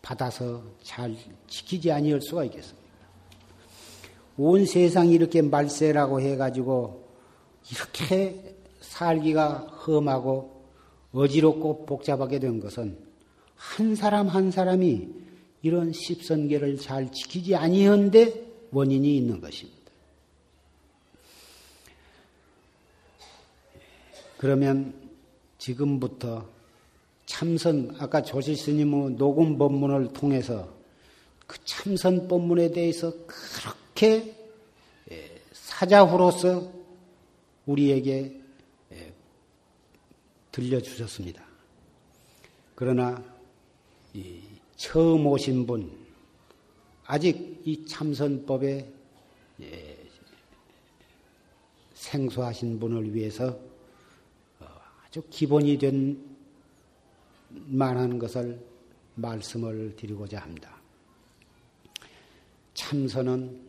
[0.00, 2.82] 받아서 잘 지키지 아니할 수가 있겠습니까?
[4.36, 7.08] 온 세상이 이렇게 말세라고 해가지고
[7.70, 8.51] 이렇게
[8.92, 9.54] 살기가
[9.86, 10.62] 험하고
[11.12, 12.98] 어지럽고 복잡하게 된 것은
[13.56, 15.08] 한 사람 한 사람이
[15.62, 19.80] 이런 십선계를 잘 지키지 아니한데 원인이 있는 것입니다.
[24.36, 24.92] 그러면
[25.58, 26.46] 지금부터
[27.26, 30.68] 참선 아까 조실 스님의 녹음 법문을 통해서
[31.46, 34.36] 그 참선 법문에 대해서 그렇게
[35.52, 36.72] 사자후로서
[37.66, 38.41] 우리에게
[40.52, 41.44] 들려주셨습니다.
[42.74, 43.22] 그러나
[44.76, 45.90] 처음 오신 분,
[47.06, 48.92] 아직 이 참선법에
[49.60, 49.98] 예,
[51.94, 53.48] 생소하신 분을 위해서
[54.60, 54.66] 어,
[55.04, 56.20] 아주 기본이 된
[57.48, 58.60] 만한 것을
[59.14, 60.80] 말씀을 드리고자 합니다.
[62.74, 63.60] 참선은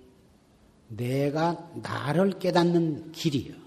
[0.89, 3.62] 내가 나를 깨닫는 길이요.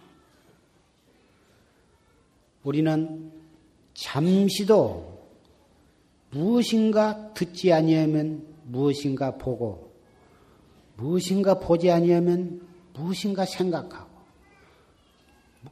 [2.66, 3.30] 우리는
[3.94, 5.22] 잠시도
[6.30, 9.92] 무엇인가 듣지 아니하면 무엇인가 보고
[10.96, 14.10] 무엇인가 보지 아니하면 무엇인가 생각하고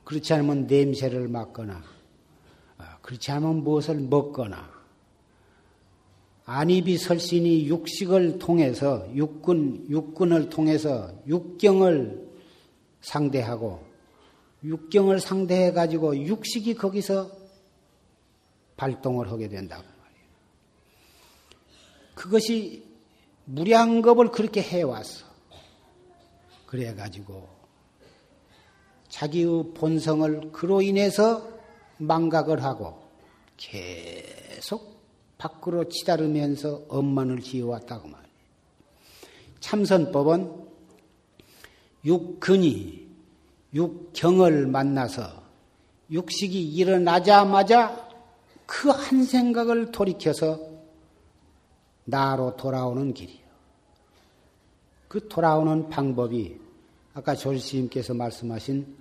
[0.05, 1.83] 그렇지 않으면 냄새를 맡거나
[2.79, 4.71] 아, 그렇지 않으면 무엇을 먹거나
[6.45, 12.25] 안입이 설신이 육식을 통해서 육군 육군을 통해서 육경을
[13.01, 13.84] 상대하고
[14.65, 17.31] 육경을 상대해 가지고 육식이 거기서
[18.77, 20.29] 발동을 하게 된다고 말이에요.
[22.15, 22.85] 그것이
[23.45, 25.27] 무량겁을 그렇게 해왔어.
[26.67, 27.49] 그래 가지고
[29.09, 31.49] 자기의 본성을 그로 인해서
[31.99, 33.05] 망각을 하고
[33.57, 34.95] 계속
[35.39, 38.35] 밖으로 치다르면서 엄만을 지어왔다고 말이에요.
[39.61, 40.65] 참선법은
[42.05, 43.04] 육근이
[43.75, 45.43] 육경을 만나서
[46.11, 48.05] 육식이 일어나자마자
[48.66, 50.59] 그 한 생각을 돌이켜서
[52.05, 53.45] 나로 돌아오는 길이에요.
[55.09, 56.59] 그 돌아오는 방법이
[57.14, 58.97] 아까 조지스님께서 말씀하신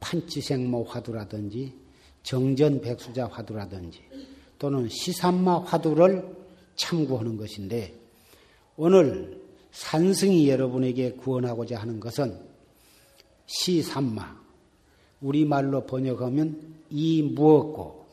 [0.00, 1.74] 판치생모 화두라든지
[2.22, 4.02] 정전백수자 화두라든지
[4.58, 6.34] 또는 시산마 화두를
[6.76, 7.94] 참고하는 것인데
[8.76, 9.40] 오늘
[9.72, 12.53] 산승이 여러분에게 구원하고자 하는 것은
[13.46, 14.44] 시산마
[15.20, 18.04] 우리말로 번역하면 이 무엇고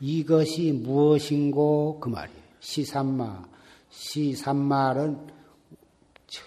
[0.00, 2.38] 이것이 무엇인고 그 말이에요.
[2.60, 3.48] 시산마
[3.90, 5.18] 시산마는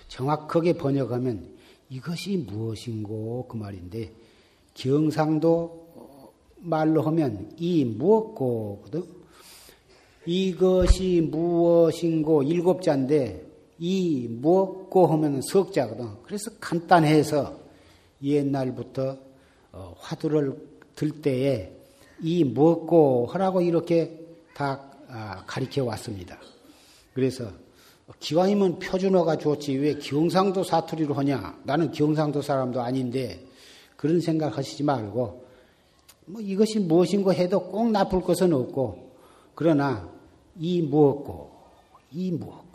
[0.08, 1.56] 정확하게 번역하면
[1.90, 4.14] 이것이 무엇인고 그 말인데
[4.74, 5.82] 경상도
[6.58, 9.04] 말로 하면 이 무엇고거든.
[10.26, 13.51] 이것이 무엇인고 일곱 자인데
[13.84, 16.08] 이 무엇고 하면 석자거든.
[16.24, 17.60] 그래서 간단해서
[18.22, 19.18] 옛날부터
[19.72, 20.56] 어, 화두를
[20.96, 21.76] 들 때에
[22.22, 24.24] 이 무엇고 하라고 이렇게
[24.54, 26.38] 다 아, 가리켜 왔습니다.
[27.16, 27.50] 그래서
[28.20, 31.60] 기왕이면 표준어가 좋지 왜 경상도 사투리로 하냐?
[31.64, 33.44] 나는 경상도 사람도 아닌데
[33.96, 35.44] 그런 생각 하시지 말고
[36.28, 39.12] 뭐 이것이 무엇인고 해도 꼭 나쁠 것은 없고
[39.56, 40.08] 그러나
[40.60, 41.50] 이 무엇고
[42.12, 42.71] 이 무엇고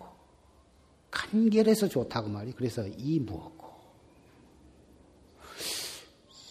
[1.10, 2.52] 간결해서 좋다고 말이.
[2.52, 3.66] 그래서 이 무엇고?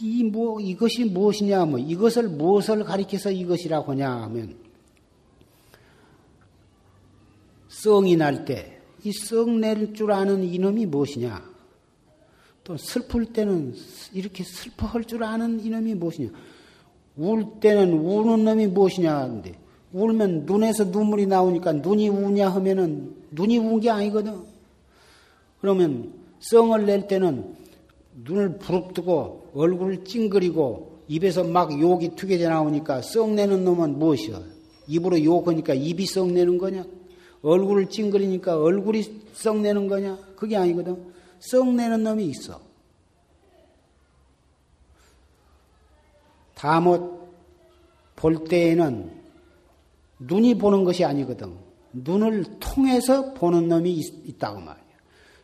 [0.01, 4.57] 이 뭐 이것이 무엇이냐 하면 뭐 이것을 무엇을 가리켜서 이것이라고 하냐 하면
[7.69, 8.75] 썽이 날 때
[9.05, 11.53] 이 썽 낼 줄 아는 이놈이 무엇이냐?
[12.63, 13.75] 또 슬플 때는
[14.13, 16.29] 이렇게 슬퍼할 줄 아는 이놈이 무엇이냐?
[17.17, 19.53] 울 때는 우는 놈이 무엇이냐 하는데
[19.95, 24.43] 울면 눈에서 눈물이 나오니까 눈이 우냐 하면은 눈이 운 게 아니거든.
[25.61, 27.55] 그러면 썽을 낼 때는
[28.25, 34.41] 눈을 부릅뜨고 얼굴을 찡그리고 입에서 막 욕이 튀겨져 나오니까 썽 내는 놈은 무엇이야?
[34.87, 36.83] 입으로 욕하니까 입이 썽 내는 거냐?
[37.41, 39.01] 얼굴을 찡그리니까 얼굴이
[39.33, 40.17] 썩 내는 거냐?
[40.35, 40.97] 그게 아니거든.
[41.39, 42.59] 썩 내는 놈이 있어.
[46.55, 47.29] 다못
[48.17, 49.24] 볼 때에는
[50.19, 51.55] 눈이 보는 것이 아니거든.
[51.91, 53.91] 눈을 통해서 보는 놈이
[54.25, 54.85] 있, 다고 말이야.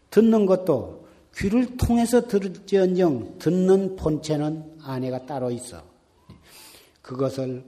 [0.10, 5.82] 듣는 것도 귀를 통해서 들을지언정 듣는 본체는 아내가 따로 있어.
[7.02, 7.64] 그것을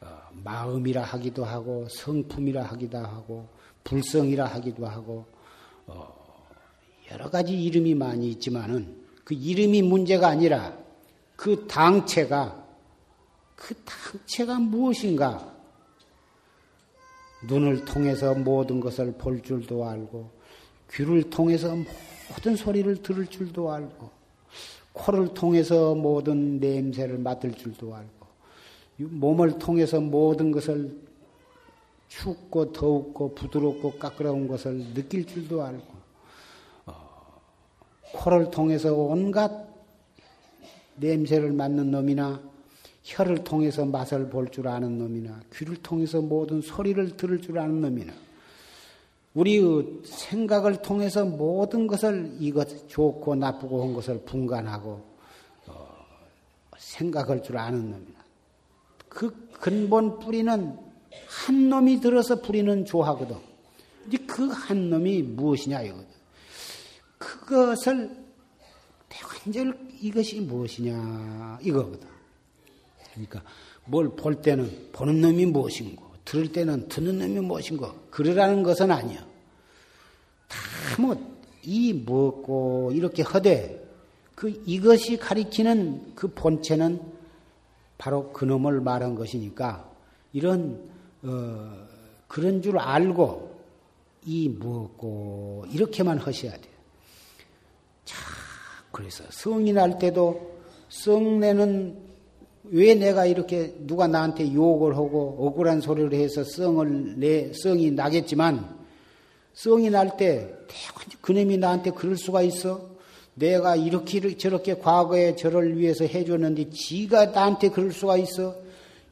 [0.00, 3.48] 어, 마음이라 하기도 하고 성품이라 하기도 하고
[3.84, 5.24] 불성이라 하기도 하고
[5.86, 6.22] 어,
[7.10, 10.76] 여러 가지 이름이 많이 있지만은 그 이름이 문제가 아니라
[11.36, 12.62] 그 당체가
[13.56, 15.51] 그 당체가 무엇인가?
[17.48, 20.30] 눈을 통해서 모든 것을 볼 줄도 알고,
[20.90, 21.74] 귀를 통해서
[22.30, 24.10] 모든 소리를 들을 줄도 알고,
[24.92, 28.26] 코를 통해서 모든 냄새를 맡을 줄도 알고,
[28.98, 30.96] 몸을 통해서 모든 것을
[32.08, 35.94] 춥고 더웁고 부드럽고 까끄러운 것을 느낄 줄도 알고,
[36.86, 37.40] 어,
[38.12, 39.50] 코를 통해서 온갖
[40.96, 42.51] 냄새를 맡는 놈이나
[43.04, 48.12] 혀를 통해서 맛을 볼 줄 아는 놈이나 귀를 통해서 모든 소리를 들을 줄 아는 놈이나
[49.34, 55.02] 우리의 생각을 통해서 모든 것을 이것 좋고 나쁘고 한 것을 분간하고
[55.66, 55.88] 어,
[56.76, 58.20] 생각할 줄 아는 놈이나
[59.08, 60.78] 그 근본 뿌리는
[61.26, 63.36] 한 놈이 들어서 뿌리는 조하거든.
[64.06, 66.06] 이제 그 한 놈이 무엇이냐 이거든.
[67.18, 68.10] 그것을
[69.08, 72.11] 대관절 이것이 무엇이냐 이거거든.
[73.12, 73.42] 그러니까
[73.84, 79.26] 뭘 볼 때는 보는 놈이 무엇인고, 들을 때는 듣는 놈이 무엇인고, 그러라는 것은 아니야.
[80.48, 80.58] 다
[81.00, 81.16] 뭐,
[81.62, 83.82] 이 무엇고, 이렇게 허되,
[84.34, 87.00] 그, 이것이 가리키는 그 본체는
[87.98, 89.90] 바로 그 놈을 말한 것이니까,
[90.32, 90.88] 이런,
[91.22, 91.86] 어,
[92.28, 93.60] 그런 줄 알고,
[94.24, 96.72] 이 무엇고, 이렇게만 하셔야 돼요.
[98.04, 98.16] 자,
[98.92, 99.24] 그래서
[99.72, 102.01] 날 때도 성 내는
[102.64, 108.82] 왜 내가 이렇게 누가 나한테 욕을 하고 억울한 소리를 해서 썽을 내 썽이 나겠지만
[109.54, 110.54] 썽이 날 때
[111.20, 112.92] 그놈이 나한테 그럴 수가 있어?
[113.34, 118.54] 내가 이렇게 저렇게 과거에 저를 위해서 해줬는데 지가 나한테 그럴 수가 있어?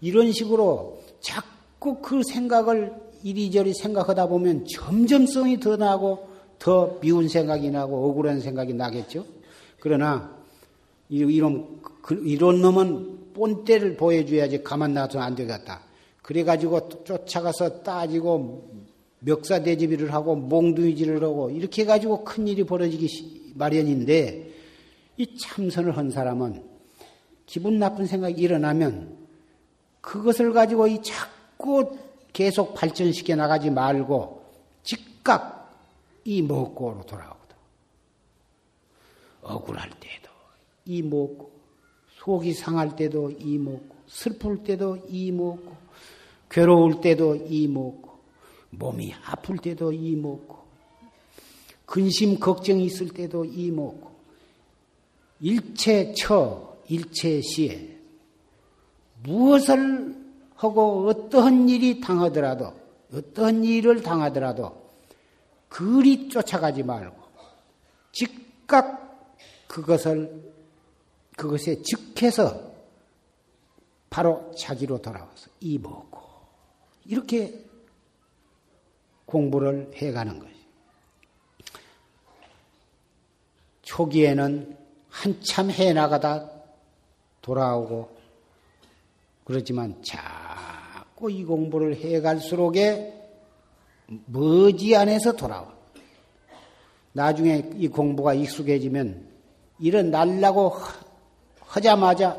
[0.00, 2.92] 이런 식으로 자꾸 그 생각을
[3.22, 6.28] 이리저리 생각하다 보면 점점 성이 더 나고
[6.58, 9.24] 더 미운 생각이 나고 억울한 생각이 나겠죠.
[9.78, 10.36] 그러나
[11.08, 15.82] 이런 그, 이런 놈은 본때를 보여줘야지 가만 놔두면 안 되겠다.
[16.22, 18.70] 그래가지고 쫓아가서 따지고
[19.20, 24.50] 멱사대지비를 하고 몽둥이질을 하고 이렇게 해가지고 큰일이 벌어지기 마련인데
[25.16, 26.62] 이 참선을 한 사람은
[27.46, 29.18] 기분 나쁜 생각이 일어나면
[30.00, 31.96] 그것을 가지고 이 자꾸
[32.32, 34.44] 계속 발전시켜 나가지 말고
[34.82, 35.70] 즉각
[36.24, 37.56] 이 먹고로 돌아오거든.
[39.42, 40.30] 억울할 때도
[40.86, 41.49] 이 먹고
[42.24, 45.76] 속이 상할 때도 이 먹고 슬플 때도 이 먹고
[46.50, 48.10] 괴로울 때도 이 먹고
[48.70, 50.58] 몸이 아플 때도 이 먹고,
[51.84, 54.10] 근심 걱정이 있을 때도 이 먹고,
[55.40, 57.98] 일체 처, 일체 시에
[59.22, 60.16] 무엇을
[60.54, 62.72] 하고 어떠한 일이 당하더라도,
[63.12, 64.88] 어떠한 일을 당하더라도
[65.68, 67.16] 그리 쫓아가지 말고
[68.12, 69.26] 즉각
[69.66, 70.49] 그것을
[71.40, 72.70] 그것에 즉해서
[74.10, 76.20] 바로 자기로 돌아와서 이 먹고
[77.06, 77.64] 이렇게
[79.24, 80.52] 공부를 해가는 것이.
[83.80, 84.76] 초기에는
[85.08, 86.50] 한참 해나가다
[87.40, 88.14] 돌아오고
[89.44, 93.18] 그렇지만 자꾸 이 공부를 해갈수록에
[94.26, 95.74] 머지안에서 돌아와.
[97.14, 99.26] 나중에 이 공부가 익숙해지면
[99.78, 100.74] 일어날라고
[101.70, 102.36] 하자마자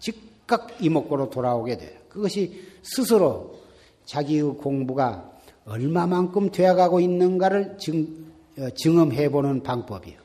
[0.00, 1.98] 즉각 이목구로 돌아오게 돼요.
[2.08, 3.60] 그것이 스스로
[4.04, 5.30] 자기의 공부가
[5.64, 8.26] 얼마만큼 되어가고 있는가를 증,
[8.58, 10.20] 어, 증험해 보는 방법이요.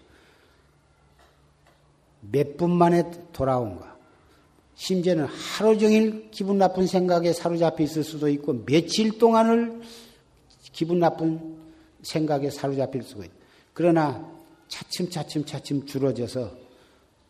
[2.32, 3.96] 몇 분 만에 돌아온가.
[4.76, 9.82] 심지어는 하루 종일 기분 나쁜 생각에 사로잡혀 있을 수도 있고 며칠 동안을
[10.74, 11.58] 기분 나쁜
[12.02, 13.34] 생각에 사로잡힐 수가 있다.
[13.74, 14.28] 그러나
[14.68, 16.52] 차츰차츰 차츰 줄어져서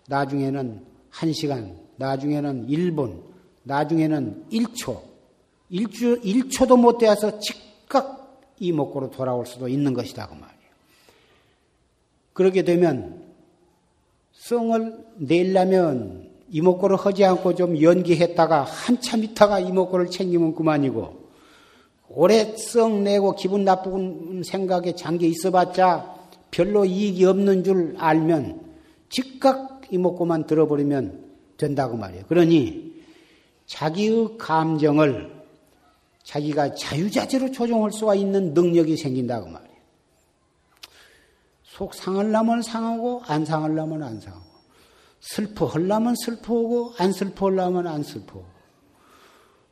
[0.08, 3.22] 나중에는 1시간, 나중에는 1분,
[3.64, 5.02] 나중에는 1초,
[5.72, 8.18] 1초, 1초도 못 되어서 즉각
[8.60, 10.58] 이목구로 돌아올 수도 있는 것이다 그 말이에요.
[12.34, 13.24] 그렇게 되면
[14.32, 21.28] 성을 내려면 이목구를 하지 않고 좀 연기했다가 한참 있다가 이목구를 챙기면 그만이고
[22.10, 26.16] 오래 썩 내고 기분 나쁜 생각에 잠겨 있어봤자
[26.52, 28.62] 별로 이익이 없는 줄 알면
[29.10, 31.26] 즉각 이목구만 들어버리면
[31.58, 32.26] 된다고 말이에요.
[32.28, 32.94] 그러니
[33.66, 35.36] 자기의 감정을
[36.24, 39.78] 자기가 자유자재로 조정할 수가 있는 능력이 생긴다고 말이에요.
[41.64, 44.46] 속 상하려면 상하고 안 상하려면 안 상하고
[45.20, 48.46] 슬퍼하려면 슬퍼하고 안 슬퍼하려면 안 슬퍼하고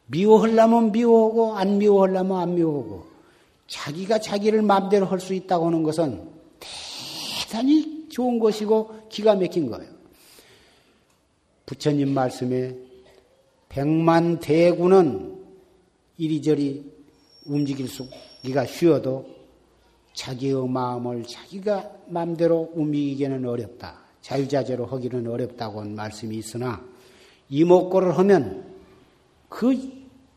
[0.08, 3.06] 미워하려면 미워하고 안 미워하려면 안 미워하고
[3.68, 6.30] 자기가 자기를 마음대로 할 수 있다고 하는 것은
[7.50, 9.95] 대단히 좋은 것이고 기가 막힌 거예요.
[11.66, 12.76] 부처님 말씀에
[13.70, 15.44] 백만 대군은
[16.18, 16.92] 이리저리
[17.46, 19.26] 움직일 수기가 쉬어도
[20.14, 24.00] 자기의 마음을 자기가 마음대로 움직이기는 어렵다.
[24.22, 26.82] 자유자재로 하기는 어렵다고 는 말씀이 있으나
[27.50, 28.66] 이목구를 하면
[29.50, 29.78] 그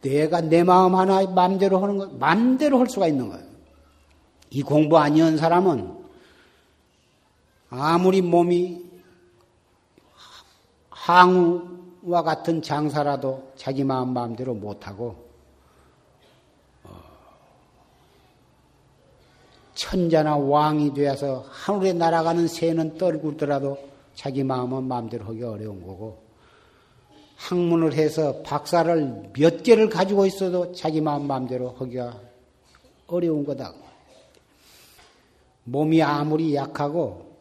[0.03, 3.47] 내가 내 마음 하나 마음대로 하는 것, 마음대로 할 수가 있는 거예요.
[4.51, 5.97] 이 공부 아니한 사람은
[7.70, 8.88] 아무리 몸이
[11.09, 15.27] 항우와 같은 장사라도 자기 마음 마음대로 못하고
[19.75, 23.79] 천자나 왕이 되어서 하늘에 날아가는 새는 떨굴더라도
[24.15, 26.19] 자기 마음은 마음대로 하기 어려운 거고
[27.37, 32.21] 학문을 해서 박사를 몇 개를 가지고 있어도 자기 마음 마음대로 하기가
[33.07, 33.73] 어려운 거다.
[35.65, 37.37] 몸이 아무리 약하고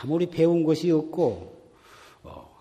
[0.00, 1.53] 아무리 배운 것이 없고 어,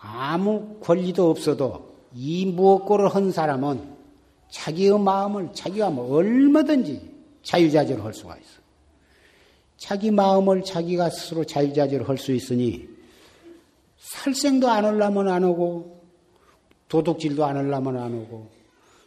[0.06, 3.82] 아무 권리도 없어도 이 무엇고를 한 사람은
[4.51, 7.10] 자기의 마음을 자기가 뭐 얼마든지
[7.43, 8.62] 자유자재로 할 수가 있어.
[9.78, 12.88] 자기 마음을 자기가 스스로 자유자재로 할 수 있으니
[13.97, 16.01] 살생도 안 하려면 안 하고
[16.89, 18.49] 도둑질도 안 하려면 안 하고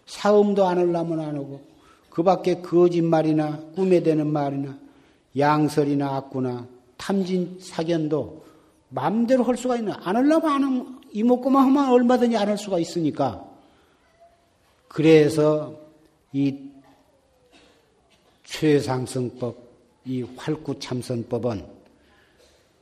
[0.06, 1.60] 사음도 안 하려면 안 하고
[2.08, 4.78] 그 밖에 거짓말이나 꿈에 대는 말이나
[5.36, 6.66] 양설이나 악구나
[6.96, 8.45] 탐진 사견도
[8.88, 13.44] 마음대로 할 수가 있는, 안 하려면 안 하면, 이먹고만 하면 얼마든지 안 할 수가 있으니까.
[14.88, 15.74] 그래서
[16.32, 16.54] 이
[18.44, 19.56] 최상승법,
[20.04, 21.64] 이 활구참선법은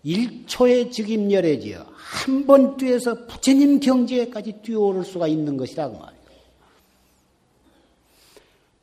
[0.04, 1.86] 1초의 즉임열애지요.
[1.94, 6.24] 한 번 뛰어서 부처님 경지에까지 뛰어오를 수가 있는 것이라고 그 말이에요.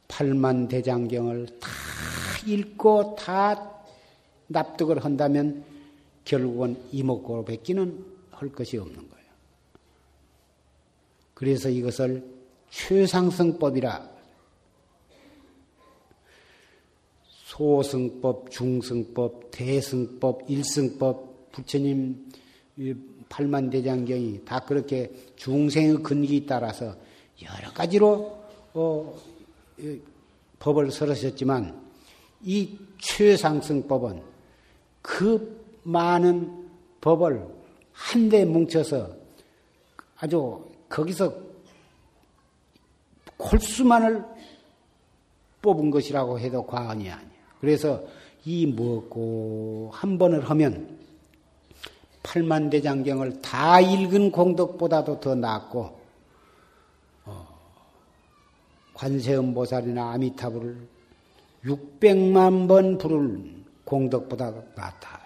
[0.07, 1.69] 팔만 대장경을 다
[2.47, 3.72] 읽고 다
[4.47, 5.63] 납득을 한다면
[6.32, 9.25] 결국은 이목구로 뱉기는 할 것이 없는 거예요.
[11.34, 12.23] 그래서 이것을
[12.69, 14.09] 최상승법이라
[17.27, 22.32] 소승법, 중승법, 대승법, 일승법, 부처님
[23.27, 26.95] 팔만대장경이 다 그렇게 중생의 근기에 따라서
[27.43, 28.41] 여러 가지로
[28.73, 29.19] 어,
[30.59, 31.89] 법을 설하셨지만
[32.43, 34.21] 이 최상승법은
[35.01, 36.69] 그 많은
[37.01, 37.45] 법을
[37.93, 39.09] 한데 뭉쳐서
[40.17, 41.34] 아주 거기서
[43.38, 44.23] 콜수만을
[45.61, 47.32] 뽑은 것이라고 해도 과언이 아니야.
[47.59, 48.03] 그래서
[48.45, 50.99] 이 먹고 한 번을 하면
[52.23, 55.99] 팔만대장경을 다 읽은 공덕보다도 더 낫고
[57.25, 57.47] 어,
[58.93, 60.88] 관세음보살이나 아미타불을
[61.65, 65.20] 600만 번 부를 공덕보다 낫다.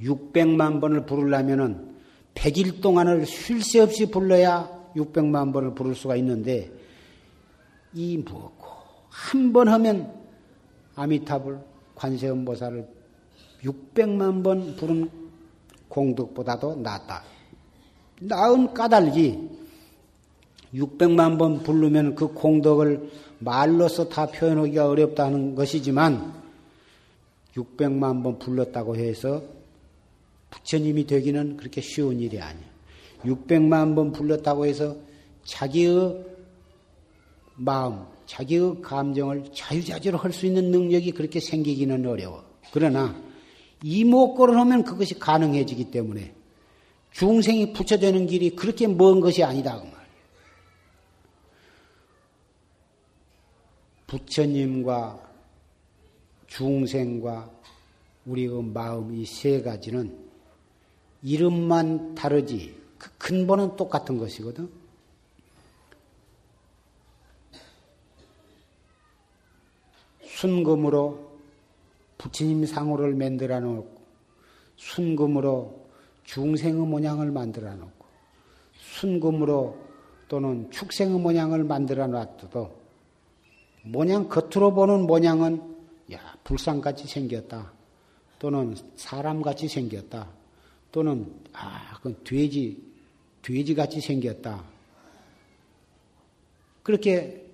[0.00, 1.96] 600만 번을 부르려면은
[2.34, 6.70] 100일 동안을 쉴 새 없이 불러야 600만 번을 부를 수가 있는데
[7.94, 8.66] 이 무엇고
[9.08, 10.12] 한 번 하면
[10.94, 11.58] 아미타불
[11.94, 12.86] 관세음보살을
[13.62, 15.10] 600만 번 부른
[15.88, 17.22] 공덕보다도 낫다.
[18.20, 19.48] 나은 까닭이
[20.74, 26.34] 600만 번 부르면 그 공덕을 말로서 다 표현하기가 어렵다는 것이지만
[27.56, 29.42] 600만 번 불렀다고 해서
[30.50, 32.64] 부처님이 되기는 그렇게 쉬운 일이 아니야.
[33.24, 34.96] 600만 번 불렀다고 해서
[35.44, 36.24] 자기의
[37.56, 42.44] 마음, 자기의 감정을 자유자재로 할 수 있는 능력이 그렇게 생기기는 어려워.
[42.72, 43.20] 그러나
[43.82, 46.34] 이목고를 하면 그것이 가능해지기 때문에
[47.12, 49.80] 중생이 부처되는 길이 그렇게 먼 것이 아니다.
[49.80, 49.88] 그.
[54.06, 55.20] 부처님과
[56.46, 57.50] 중생과
[58.26, 60.27] 우리의 마음 이 세 가지는
[61.22, 64.70] 이름만 다르지 그 근본은 똑같은 것이거든.
[70.22, 71.28] 순금으로
[72.16, 73.98] 부처님 상호를 만들어 놓고
[74.76, 75.88] 순금으로
[76.24, 78.06] 중생의 모양을 만들어 놓고
[78.74, 79.88] 순금으로
[80.28, 82.70] 또는 축생의 모양을 만들어 놨어도
[83.82, 85.76] 모양 겉으로 보는 모양은
[86.12, 87.72] 야 불상같이 생겼다
[88.38, 90.28] 또는 사람같이 생겼다
[90.92, 92.80] 또는 아 그 돼지
[93.42, 94.64] 돼지 같이 생겼다
[96.82, 97.44] 그렇게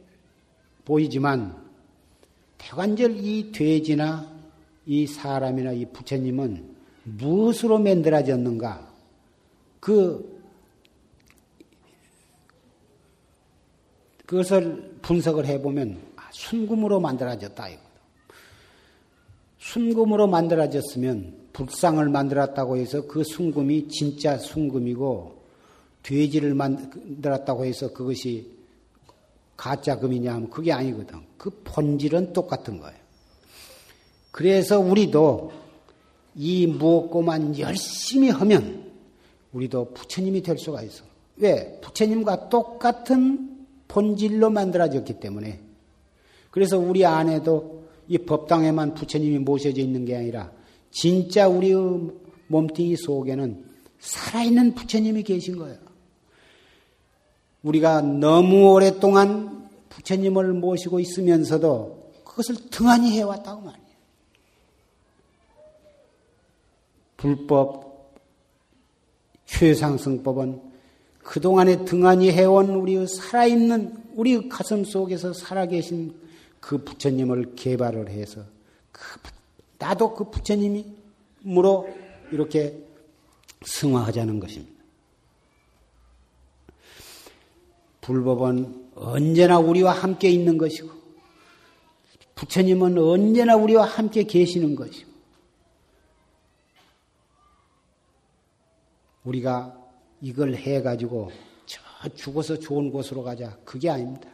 [0.84, 1.62] 보이지만
[2.58, 4.32] 대관절 이 돼지나
[4.86, 6.74] 이 사람이나 이 부처님은
[7.04, 8.92] 무엇으로 만들어졌는가?
[9.80, 10.42] 그,
[14.24, 17.68] 그것을 분석을 해보면 아, 순금으로 만들어졌다.
[17.68, 17.84] 이거다.
[19.58, 25.42] 순금으로 만들어졌으면 불상을 만들었다고 해서 그 순금이 진짜 순금이고
[26.02, 28.52] 돼지를 만들었다고 해서 그것이
[29.56, 31.20] 가짜 금이냐 하면 그게 아니거든.
[31.38, 32.98] 그 본질은 똑같은 거예요.
[34.32, 35.52] 그래서 우리도
[36.34, 38.90] 이 무엇고만 열심히 하면
[39.52, 41.04] 우리도 부처님이 될 수가 있어.
[41.36, 41.78] 왜?
[41.80, 45.60] 부처님과 똑같은 본질로 만들어졌기 때문에.
[46.50, 50.50] 그래서 우리 안에도 이 법당에만 부처님이 모셔져 있는 게 아니라
[50.94, 51.74] 진짜 우리의
[52.46, 53.64] 몸뚱이 속에는
[53.98, 55.76] 살아있는 부처님이 계신 거예요.
[57.62, 63.84] 우리가 너무 오랫동안 부처님을 모시고 있으면서도 그것을 등한히 해왔다고 말이에요.
[67.16, 68.14] 불법
[69.46, 70.60] 최상승법은
[71.18, 76.14] 그동안에 등한히 해온 우리의 살아있는 우리 가슴 속에서 살아계신
[76.60, 78.42] 그 부처님을 개발을 해서
[78.92, 79.02] 그,
[79.84, 81.94] 나도 그 부처님으로
[82.32, 82.82] 이렇게
[83.66, 84.82] 승화하자는 것입니다.
[88.00, 90.90] 불법은 언제나 우리와 함께 있는 것이고
[92.34, 95.10] 부처님은 언제나 우리와 함께 계시는 것이고
[99.24, 99.78] 우리가
[100.22, 101.30] 이걸 해가지고
[101.66, 103.58] 저 죽어서 좋은 곳으로 가자.
[103.64, 104.30] 그게 아닙니다.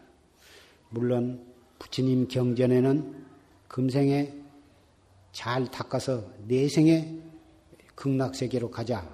[0.91, 1.45] 물론
[1.81, 3.25] 부처님 경전에는
[3.69, 4.40] 금생에
[5.33, 7.17] 잘 닦아서 내생에
[7.95, 9.09] 극락세계로 가자.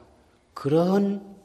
[0.55, 1.37] 그런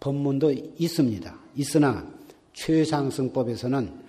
[0.00, 1.38] 법문도 있습니다.
[1.56, 2.06] 있으나
[2.52, 4.04] 최상승법에서는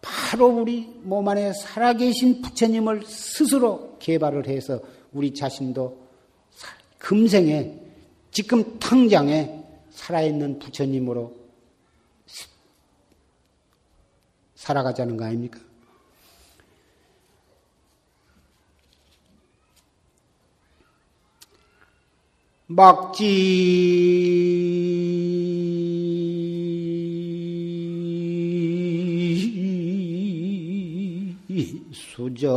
[0.00, 4.80] 바로 우리 몸 안에 살아계신 부처님을 스스로 개발을 해서
[5.12, 6.04] 우리 자신도
[6.98, 7.80] 금생에
[8.30, 11.34] 지금 당장에 살아있는 부처님으로
[14.56, 15.60] 살아가자는 거 아닙니까?
[22.66, 24.54] 막지.
[31.92, 32.52] 수정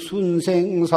[0.00, 0.96] 순생사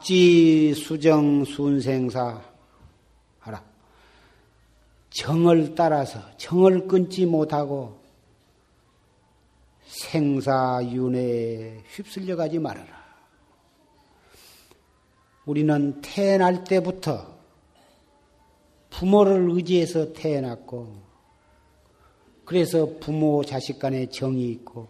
[0.00, 2.42] 막지 수정 순생사
[3.40, 3.62] 하라.
[5.10, 8.00] 정을 따라서 정을 끊지 못하고
[9.84, 12.88] 생사 윤회에 휩쓸려 가지 말아라.
[15.44, 17.38] 우리는 태어날 때부터
[18.88, 20.96] 부모를 의지해서 태어났고,
[22.46, 24.88] 그래서 부모 자식 간에 정이 있고,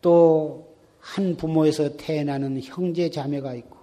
[0.00, 0.67] 또
[1.08, 3.78] 한 부모에서 태어나는 형제 자매가 있고,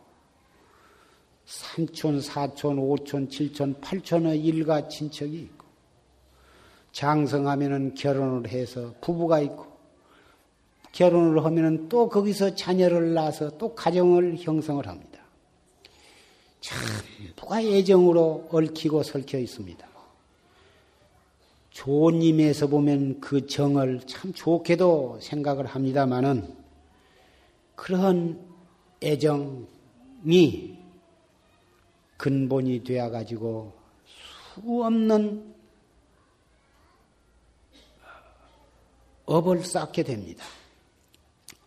[1.46, 5.66] 삼촌, 사촌, 오촌, 칠촌, 팔촌의 일가 친척이 있고,
[6.92, 9.66] 장성하면은 결혼을 해서 부부가 있고,
[10.92, 15.20] 결혼을 하면은 또 거기서 자녀를 낳아서 또 가정을 형성을 합니다.
[16.62, 19.86] 전부가 애정으로 얽히고 설켜 있습니다.
[22.22, 26.65] 임에서 보면 그 정을 참 좋게도 생각을 합니다마는
[27.76, 28.40] 그러한
[29.04, 30.78] 애정이
[32.18, 33.74] 근본이 되어 가지고
[34.56, 35.54] 수 없는
[39.26, 40.46] 업을 쌓게 됩니다.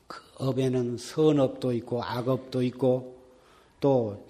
[0.07, 3.19] 그 업에는 선업도 있고 악업도 있고
[3.81, 4.27] 또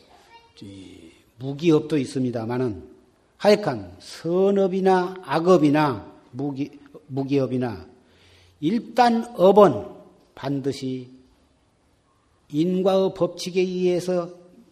[1.39, 2.99] 무기업도 있습니다만은
[3.37, 7.87] 하여간 선업이나 악업이나 무기, 무기업이나
[8.61, 9.87] 일단 업은
[10.35, 11.18] 반드시
[12.53, 14.31] 인과의 법칙에 의해서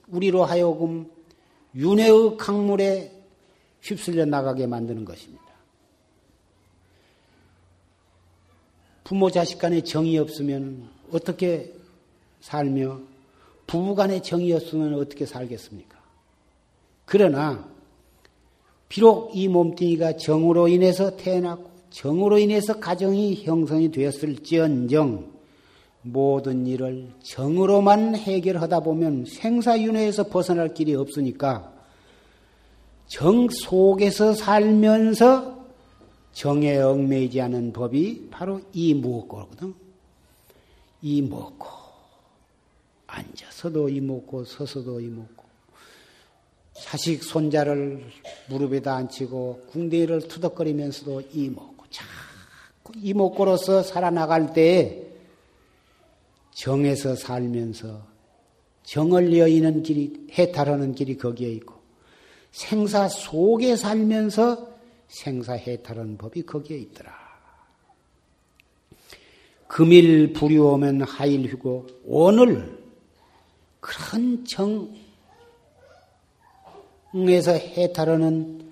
[0.09, 1.11] 우리로 하여금
[1.75, 3.13] 윤회의 강물에
[3.83, 5.45] 휩쓸려 나가게 만드는 것입니다.
[9.05, 11.73] 부모 자식 간에 정이 없으면 어떻게
[12.41, 13.01] 살며
[13.67, 15.97] 부부 간에 정이 없으면 어떻게 살겠습니까?
[17.05, 17.69] 그러나
[18.89, 25.36] 비록 이 몸뚱이가 정으로 인해서 태어났고 정으로 인해서 가정이 형성이 되었을지언정
[26.07, 31.73] 모든 일을 정으로만 해결하다 보면 생사윤회에서 벗어날 길이 없으니까
[33.07, 35.57] 정 속에서 살면서
[36.33, 39.75] 정에 얽매이지 않은 법이 바로 이 무엇고거든.
[41.03, 41.67] 이 무엇고.
[43.07, 45.45] 앉아서도 이 무엇고 서서도 이 무엇고.
[46.75, 48.05] 자식 손자를
[48.51, 51.85] 무릎에다 앉히고 궁뎅이를 투덕거리면서도 이 무엇고.
[51.89, 55.06] 자꾸 이 무엇고로서 살아나갈 때에
[56.57, 58.07] 정에서 살면서
[58.83, 61.75] 정을 여의는 길이 해탈하는 길이 거기에 있고
[62.51, 64.75] 생사 속에 살면서
[65.07, 67.15] 생사 해탈하는 법이 거기에 있더라.
[69.69, 72.79] 금일 불이오면 하일 휴고 오늘
[73.81, 74.43] 그런
[77.23, 78.67] 정에서 해탈하는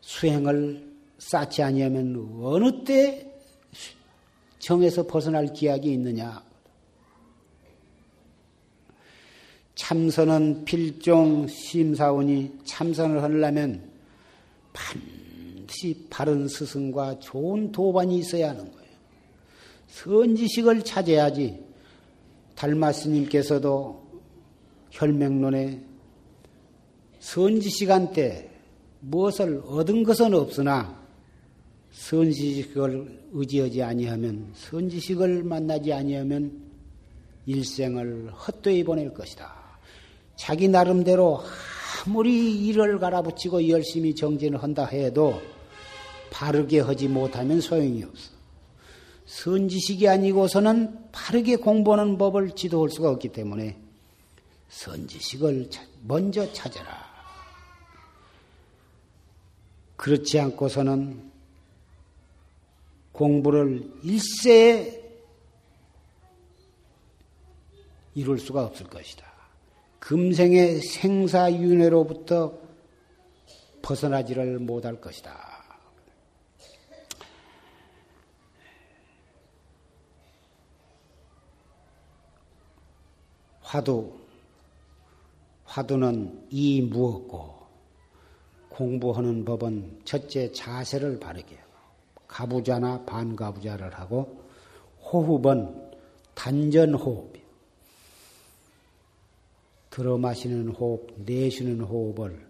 [0.00, 3.31] 수행을 쌓지 아니하면 어느 때
[4.62, 6.40] 정에서 벗어날 기약이 있느냐?
[9.74, 13.90] 참선은 필종 심사원이 참선을 하려면
[14.72, 18.88] 반드시 바른 스승과 좋은 도반이 있어야 하는 거예요.
[19.88, 21.58] 선지식을 찾아야지
[22.54, 24.00] 달마 스님께서도
[24.92, 25.82] 혈맹론에
[27.18, 28.48] 선지시간 때
[29.00, 31.01] 무엇을 얻은 것은 없으나
[31.92, 36.60] 선지식을 의지하지 아니하면 선지식을 만나지 아니하면
[37.46, 39.52] 일생을 헛되이 보낼 것이다.
[40.36, 41.42] 자기 나름대로
[42.04, 45.40] 아무리 일을 갈아붙이고 열심히 정진을 한다 해도
[46.30, 48.32] 바르게 하지 못하면 소용이 없어.
[49.26, 53.78] 선지식이 아니고서는 바르게 공부하는 법을 지도할 수가 없기 때문에
[54.68, 55.70] 선지식을
[56.04, 57.12] 먼저 찾아라.
[59.96, 61.31] 그렇지 않고서는
[63.22, 65.00] 공부를 일세에
[68.16, 69.24] 이룰 수가 없을 것이다.
[70.00, 72.58] 금생의 생사윤회로부터
[73.80, 75.38] 벗어나지를 못할 것이다.
[83.60, 84.18] 화두,
[85.64, 87.54] 화두는 이 무엇고,
[88.68, 91.62] 공부하는 법은 첫째 자세를 바르게
[92.32, 94.42] 가부자나 반가부자를 하고,
[95.02, 95.92] 호흡은
[96.34, 97.30] 단전호흡.
[99.90, 102.48] 들어 마시는 호흡, 내쉬는 호흡을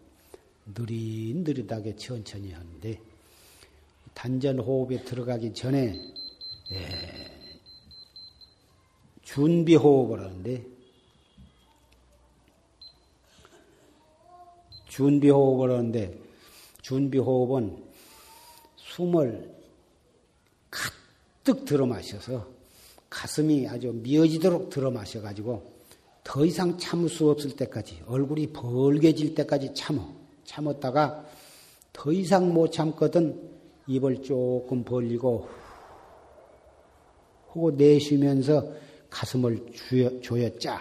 [0.76, 3.00] 느릿느릿하게 천천히 하는데
[4.14, 6.00] 단전 호흡에 들어가기 전에
[6.70, 7.48] 예,
[9.22, 10.64] 준비 호흡을 하는데
[14.86, 16.16] 준비 호흡을 하는데
[16.80, 17.84] 준비 호흡은
[18.76, 19.51] 숨을
[21.42, 22.46] 가득 들어 마셔서
[23.10, 25.72] 가슴이 아주 미어지도록 들어 마셔 가지고
[26.22, 30.08] 더 이상 참을 수 없을 때까지 얼굴이 벌게질 때까지 참어.
[30.44, 31.24] 참았다가
[31.92, 33.50] 더 이상 못 참거든
[33.88, 35.48] 입을 조금 벌리고
[37.48, 38.72] 하고 내쉬면서
[39.10, 39.66] 가슴을
[40.22, 40.80] 조여짜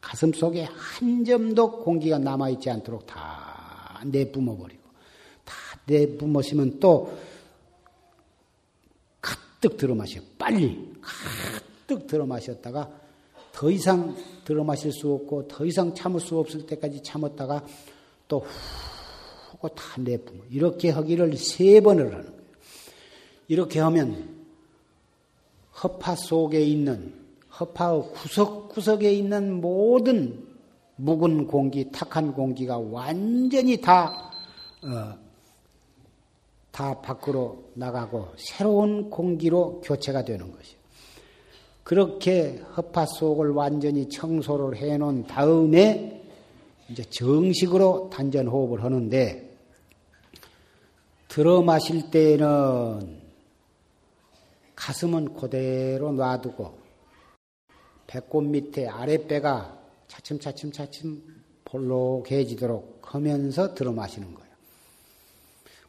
[0.00, 4.82] 가슴 속에 한 점도 공기가 남아있지 않도록 다 내뿜어 버리고
[5.44, 5.54] 다
[5.86, 7.12] 내뿜으시면 또
[9.60, 10.90] 가득 들어 마셔 빨리
[11.86, 12.90] 가득 들어 마셨다가
[13.52, 17.62] 더 이상 들어 마실 수 없고 더 이상 참을 수 없을 때까지 참았다가
[18.26, 20.44] 또후다 내뿜어.
[20.50, 22.40] 이렇게 하기를 세 번을 하는 거예요.
[23.48, 24.46] 이렇게 하면
[25.82, 27.12] 허파 속에 있는
[27.58, 30.48] 허파의 구석구석에 있는 모든
[30.96, 34.32] 묵은 공기, 탁한 공기가 완전히 다,
[34.82, 35.18] 어,
[36.70, 40.78] 다 밖으로 나가고 새로운 공기로 교체가 되는 것이요.
[41.82, 46.22] 그렇게 허파 속을 완전히 청소를 해 놓은 다음에
[46.88, 49.56] 이제 정식으로 단전 호흡을 하는데
[51.28, 53.20] 들어 마실 때는
[54.74, 56.78] 가슴은 그대로 놔두고
[58.06, 61.22] 배꼽 밑에 아랫배가 차츰차츰 차츰
[61.64, 64.49] 볼록해지도록 하면서 들어 마시는 거예요.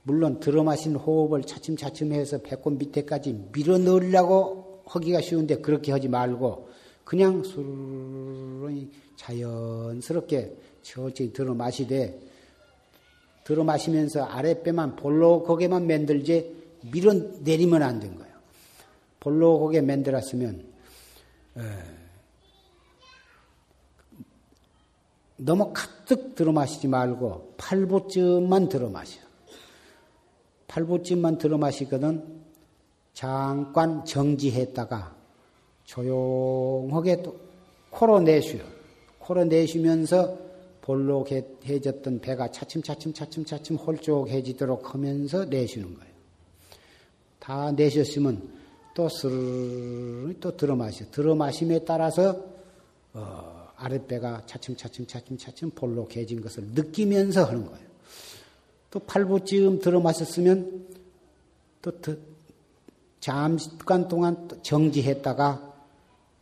[0.03, 6.69] 물론 들어 마신 호흡을 차츰차츰 해서 배꼽 밑에까지 밀어 넣으려고 하기가 쉬운데 그렇게 하지 말고
[7.03, 12.19] 그냥 술을 자연스럽게 천천히 들어 마시되
[13.43, 16.55] 들어 마시면서 아랫배만 볼록하게만 만들지
[16.91, 18.31] 밀어 내리면 안 된 거예요.
[19.19, 20.63] 볼록하게 만들었으면
[21.57, 21.61] 에,
[25.37, 29.19] 너무 가득 들어 마시지 말고 팔보쯤만 들어 마셔.
[30.71, 32.23] 팔보쯤만 들어 마시거든
[33.13, 35.15] 잠깐 정지했다가
[35.83, 37.35] 조용하게 또
[37.89, 38.63] 코로 내쉬어.
[39.19, 40.37] 코로 내쉬면서
[40.81, 46.11] 볼록해졌던 배가 차츰차츰 차츰차츰 홀쭉해지도록 하면서 내쉬는 거예요.
[47.39, 48.49] 다 내셨으면
[48.95, 51.05] 또 스르르 또 들어 마셔.
[51.11, 52.45] 들어 마심에 따라서
[53.13, 57.90] 어, 아랫배가 차츰차츰 차츰차츰 볼록해진 것을 느끼면서 하는 거예요.
[58.91, 60.85] 또 팔부쯤 들어 마셨으면
[61.81, 61.91] 또
[63.19, 65.71] 잠깐 동안 정지했다가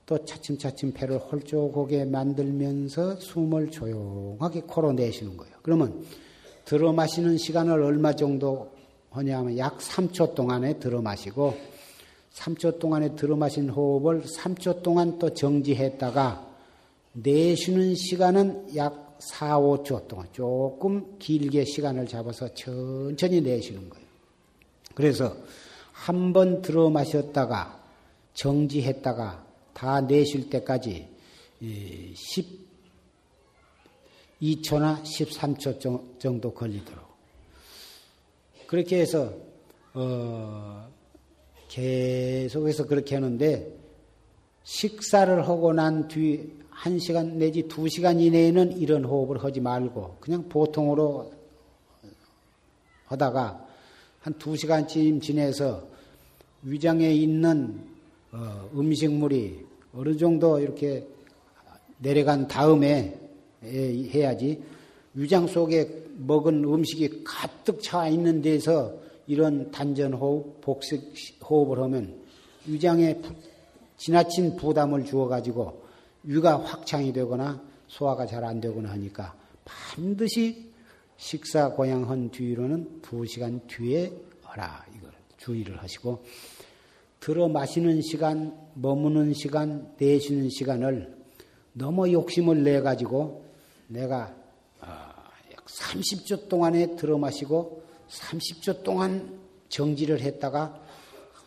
[0.06, 5.56] 또 차츰차츰 배를 홀쭉하게 만들면서 숨을 조용하게 코로 내쉬는 거예요.
[5.62, 6.04] 그러면
[6.66, 8.72] 들어 마시는 시간을 얼마 정도
[9.12, 11.56] 하냐면 약 3초 동안에 들어 마시고
[12.34, 16.47] 3초 동안에 들어 마신 호흡을 3초 동안 또 정지했다가
[17.14, 24.05] 내쉬는 시간은 약 4, 5초 동안 조금 길게 시간을 잡아서 천천히 내쉬는 거예요.
[24.95, 25.36] 그래서
[25.91, 27.84] 한 번 들어 마셨다가
[28.34, 31.07] 정지했다가 다 내쉴 때까지
[34.41, 37.03] 2초나 13초 정도 걸리도록.
[38.67, 39.34] 그렇게 해서,
[39.93, 40.88] 어,
[41.67, 43.76] 계속해서 그렇게 하는데,
[44.63, 51.32] 식사를 하고 난 뒤, 1시간 내지 2시간 이내에는 이런 호흡을 하지 말고, 그냥 보통으로
[53.05, 53.67] 하다가
[54.21, 55.88] 한 2시간쯤 지내서
[56.63, 57.82] 위장에 있는
[58.32, 59.65] 어, 음식물이
[59.95, 61.07] 어느 정도 이렇게
[61.97, 63.19] 내려간 다음에
[63.63, 64.61] 해야지.
[65.15, 68.93] 위장 속에 먹은 음식이 가득 차 있는 데서
[69.27, 71.13] 이런 단전 호흡, 복식
[71.43, 72.15] 호흡을 하면
[72.67, 73.19] 위장에
[73.97, 75.88] 지나친 부담을 주어 가지고
[76.24, 80.72] 위가 확창이 되거나 소화가 잘 안 되거나 하니까 반드시
[81.17, 84.11] 식사 고양한 뒤로는 두 시간 뒤에
[84.43, 84.86] 하라.
[84.95, 86.24] 이걸 주의를 하시고
[87.20, 91.17] 들어 마시는 시간, 머무는 시간, 내쉬는 시간을
[91.74, 93.43] 너무 욕심을 내 가지고
[93.88, 94.34] 내가
[95.65, 100.80] 30초 아, 동안에 들어 마시고 30초 동안 정지를 했다가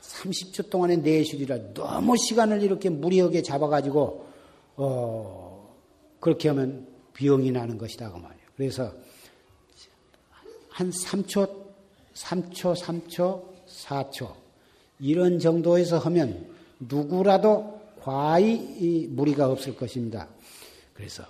[0.02, 4.26] 30초 동안에 내쉬리라 너무 시간을 이렇게 무리하게 잡아 가지고
[4.84, 5.76] 어
[6.18, 8.46] 그렇게 하면 비용이 나는 것이다 그 말이에요.
[8.56, 8.92] 그래서
[10.68, 11.48] 한 3초,
[12.14, 14.34] 3초, 3초, 4초
[14.98, 16.48] 이런 정도에서 하면
[16.80, 20.28] 누구라도 과히 무리가 없을 것입니다.
[20.94, 21.22] 그래서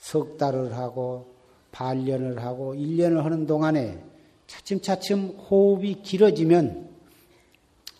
[0.00, 1.34] 석 달을 하고
[1.72, 4.02] 반년을 하고 1년을 하는 동안에
[4.46, 6.88] 차츰차츰 호흡이 길어지면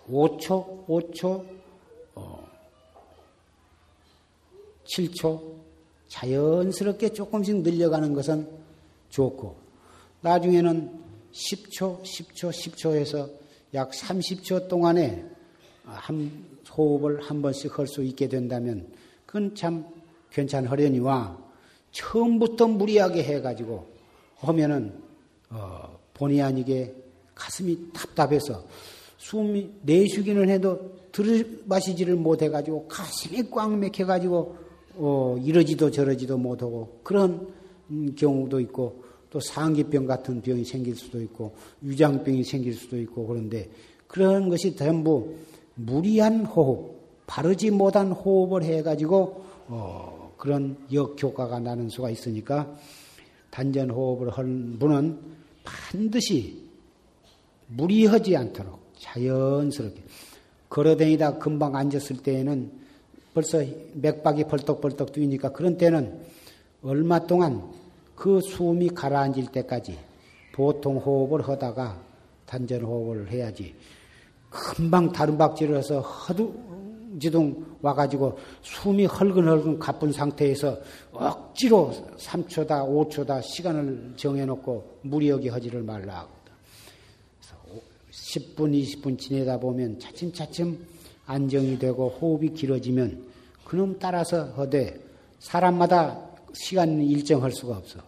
[0.09, 1.52] 5초, 5초,
[4.85, 5.63] 7초
[6.09, 8.49] 자연스럽게 조금씩 늘려가는 것은
[9.11, 9.57] 좋고
[10.21, 11.01] 나중에는
[11.33, 13.31] 10초, 10초, 10초에서
[13.75, 15.25] 약 30초 동안에
[15.85, 16.45] 한
[16.77, 18.87] 호흡을 한 번씩 할 수 있게 된다면
[19.27, 19.87] 그건 참
[20.31, 21.39] 괜찮으려니와
[21.91, 23.87] 처음부터 무리하게 해가지고
[24.37, 25.01] 하면은
[25.51, 26.95] 어, 본의 아니게
[27.35, 28.65] 가슴이 답답해서
[29.19, 34.57] 숨이 내쉬기는 해도 들마시지를 못해가지고 가슴이 꽉 막혀가지고
[34.97, 37.49] 어, 이러지도 저러지도 못하고 그런
[37.91, 43.71] 음, 경우도 있고 또 상기병 같은 병이 생길 수도 있고 위장병이 생길 수도 있고 그런데
[44.07, 45.35] 그런 것이 전부
[45.75, 52.77] 무리한 호흡, 바르지 못한 호흡을 해가지고 어, 그런 역효과가 나는 수가 있으니까
[53.51, 55.19] 단전 호흡을 한 분은
[55.65, 56.69] 반드시
[57.69, 60.03] 무리하지 않도록 자연스럽게
[60.69, 62.82] 걸어다니다 금방 앉았을 때에는
[63.35, 63.65] 벌써
[63.95, 66.21] 맥박이 벌떡벌떡 뛰니까 그런 때는
[66.83, 67.63] 얼마 동안
[68.15, 69.99] 그 숨이 가라앉을 때까지
[70.53, 72.01] 보통 호흡을 하다가
[72.47, 73.75] 단전 호흡을 해야지.
[74.51, 80.79] 금방 다른 박질을 해서 허둥지둥 와가지고 숨이 헐근헐근 가쁜 상태에서
[81.13, 86.43] 억지로 3초다, 5초다 시간을 정해놓고 무리하게 하지를 말라 하거든.
[88.11, 90.92] 10분, 20분 지내다 보면 차츰차츰
[91.27, 93.25] 안정이 되고 호흡이 길어지면
[93.65, 95.01] 그놈 따라서 하되
[95.39, 96.19] 사람마다
[96.53, 98.01] 시간 일정할 수가 없어.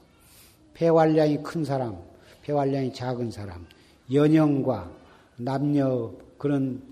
[0.74, 1.96] 폐활량이 큰 사람,
[2.42, 3.66] 폐활량이 작은 사람,
[4.12, 4.90] 연령과
[5.36, 6.82] 남녀 그런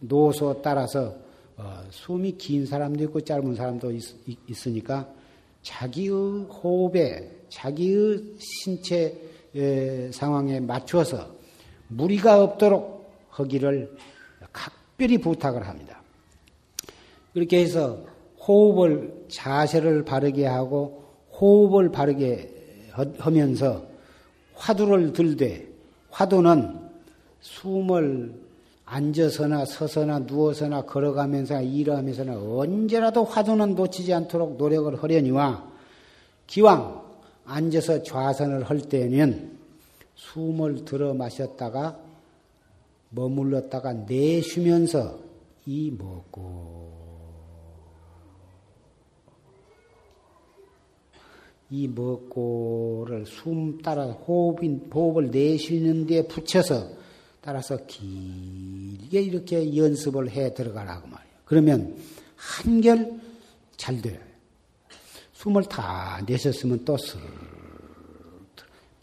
[0.00, 1.14] 노소 따라서
[1.56, 5.08] 어, 숨이 긴 사람도 있고 짧은 사람도 있, 으니까
[5.62, 9.16] 자기의 호흡에 자기의 신체
[9.54, 11.32] 에, 상황에 맞춰서
[11.88, 13.96] 무리가 없도록 하기를
[14.94, 16.00] 각별히 부탁을 합니다.
[17.32, 17.98] 그렇게 해서
[18.46, 23.84] 호흡을 자세를 바르게 하고 호흡을 바르게 하면서
[24.54, 25.66] 화두를 들되
[26.10, 26.78] 화두는
[27.40, 28.34] 숨을
[28.84, 35.72] 앉아서나 서서나 누워서나 걸어가면서 일하면서나 언제라도 화두는 놓치지 않도록 노력을 하려니와
[36.46, 37.02] 기왕
[37.46, 39.58] 앉아서 좌선을 할 때는
[40.14, 41.98] 숨을 들어 마셨다가
[43.14, 45.20] 머물렀다가 내쉬면서
[45.66, 46.94] 이 먹고
[51.70, 56.88] 이 먹고를 숨 따라 호흡인 호흡을 내쉬는 데 붙여서
[57.40, 61.34] 따라서 길게 이렇게 연습을 해 들어가라고 말이에요.
[61.44, 61.96] 그러면
[62.36, 63.20] 한결
[63.76, 64.18] 잘 돼요.
[65.32, 67.18] 숨을 다 내셨으면 또 슬,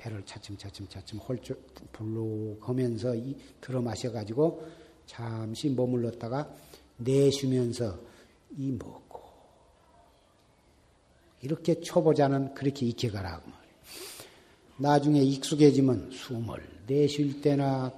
[0.01, 3.13] 배를 차츰차츰 차츰 홀쭉 불룩 하면서
[3.61, 4.65] 들어 마셔가지고
[5.05, 6.51] 잠시 머물렀다가
[6.97, 7.99] 내쉬면서
[8.57, 9.21] 이 먹고
[11.41, 13.75] 이렇게 초보자는 그렇게 익혀가라고 말이에요.
[14.77, 17.93] 나중에 익숙해지면 숨을 내쉴 때나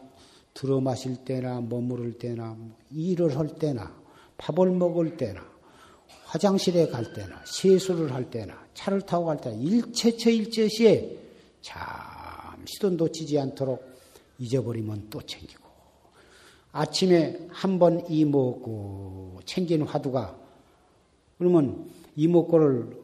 [0.54, 3.96] 들어 마실 때나 머무를 때나 뭐 일을 할 때나
[4.38, 5.42] 밥을 먹을 때나
[6.26, 11.23] 화장실에 갈 때나 세수를 할 때나 차를 타고 갈 때나 일체처 일체시에
[11.64, 13.84] 잠시도 놓치지 않도록
[14.38, 15.64] 잊어버리면 또 챙기고
[16.72, 20.38] 아침에 한 번 이먹고 챙긴 화두가
[21.38, 23.02] 그러면 이먹고를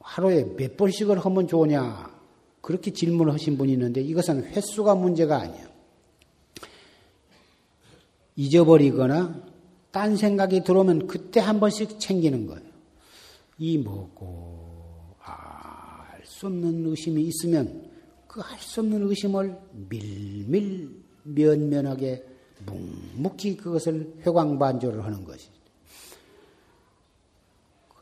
[0.00, 2.16] 하루에 몇 번씩을 하면 좋으냐
[2.62, 5.68] 그렇게 질문을 하신 분이 있는데 이것은 횟수가 문제가 아니에요.
[8.36, 9.42] 잊어버리거나
[9.90, 12.68] 딴 생각이 들어오면 그때 한 번씩 챙기는 거예요.
[13.58, 15.88] 이 먹고 알
[16.24, 17.87] 수 없는 의심이 있으면
[18.28, 19.58] 그알수 없는 의심을
[19.88, 20.90] 밀밀
[21.24, 22.24] 면면하게
[22.66, 25.48] 묵묵히 그것을 회광반조를 하는 것이.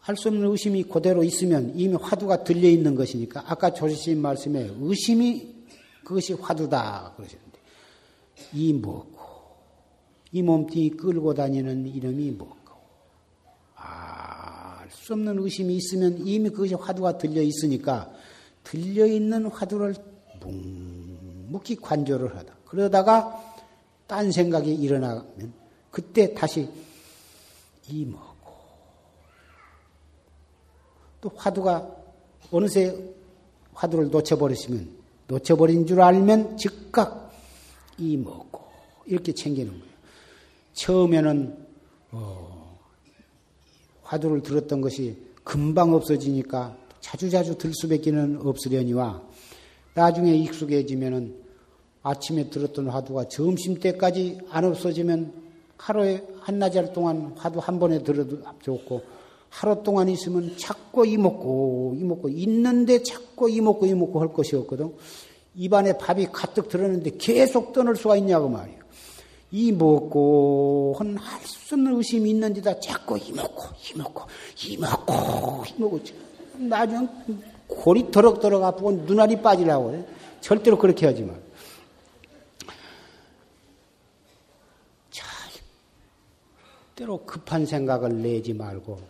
[0.00, 5.52] 할 수 없는 의심이 그대로 있으면 이미 화두가 들려 있는 것이니까 아까 조지신 말씀에 의심이
[6.04, 7.58] 그것이 화두다 그러셨는데
[8.52, 9.18] 이 먹고
[10.30, 12.56] 이 몸뚱이 끌고 다니는 이름이 뭐고?
[13.74, 18.12] 알수 없는 의심이 있으면 이미 그것이 화두가 들려 있으니까
[18.62, 19.96] 들려 있는 화두를
[20.46, 22.54] 묵묵히 관조를 하다.
[22.66, 23.42] 그러다가
[24.06, 25.52] 딴 생각이 일어나면
[25.90, 26.68] 그때 다시
[27.88, 28.52] 이 뭐고
[31.20, 31.88] 또 화두가
[32.50, 32.96] 어느새
[33.74, 34.90] 화두를 놓쳐버리시면
[35.28, 37.32] 놓쳐버린 줄 알면 즉각
[37.98, 38.64] 이 뭐고
[39.06, 39.96] 이렇게 챙기는 거예요.
[40.74, 41.66] 처음에는
[42.12, 42.78] 어,
[44.02, 49.25] 화두를 들었던 것이 금방 없어지니까 자주자주 들 수밖에는 없으려니와
[49.96, 51.34] 나중에 익숙해지면은
[52.02, 55.32] 아침에 들었던 화두가 점심 때까지 안 없어지면
[55.78, 59.02] 하루에 한나절 동안 화두 한 번에 들어도 좋고
[59.48, 64.94] 하루 동안 있으면 자꾸 이먹고 이먹고 있는데 자꾸 이먹고 이먹고 할 것이 없거든.
[65.54, 68.78] 입안에 밥이 가득 들었는데 계속 떠날 수가 있냐고 말이에요.
[69.50, 74.24] 이 먹고 할수 없는 의심이 있는데다 자꾸 이 먹고 이 먹고
[74.66, 76.00] 이 먹고 이 먹고
[76.58, 77.08] 나중에
[77.66, 80.06] 골이 더럭더럭 아프고 눈알이 빠지려고 그래.
[80.40, 81.34] 절대로 그렇게 하지 마.
[85.10, 85.26] 잘
[86.94, 89.00] 때로 급한 생각을 내지 말고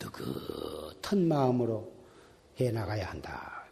[0.00, 1.92] 느긋한 마음으로
[2.60, 3.64] 해 나가야 한다.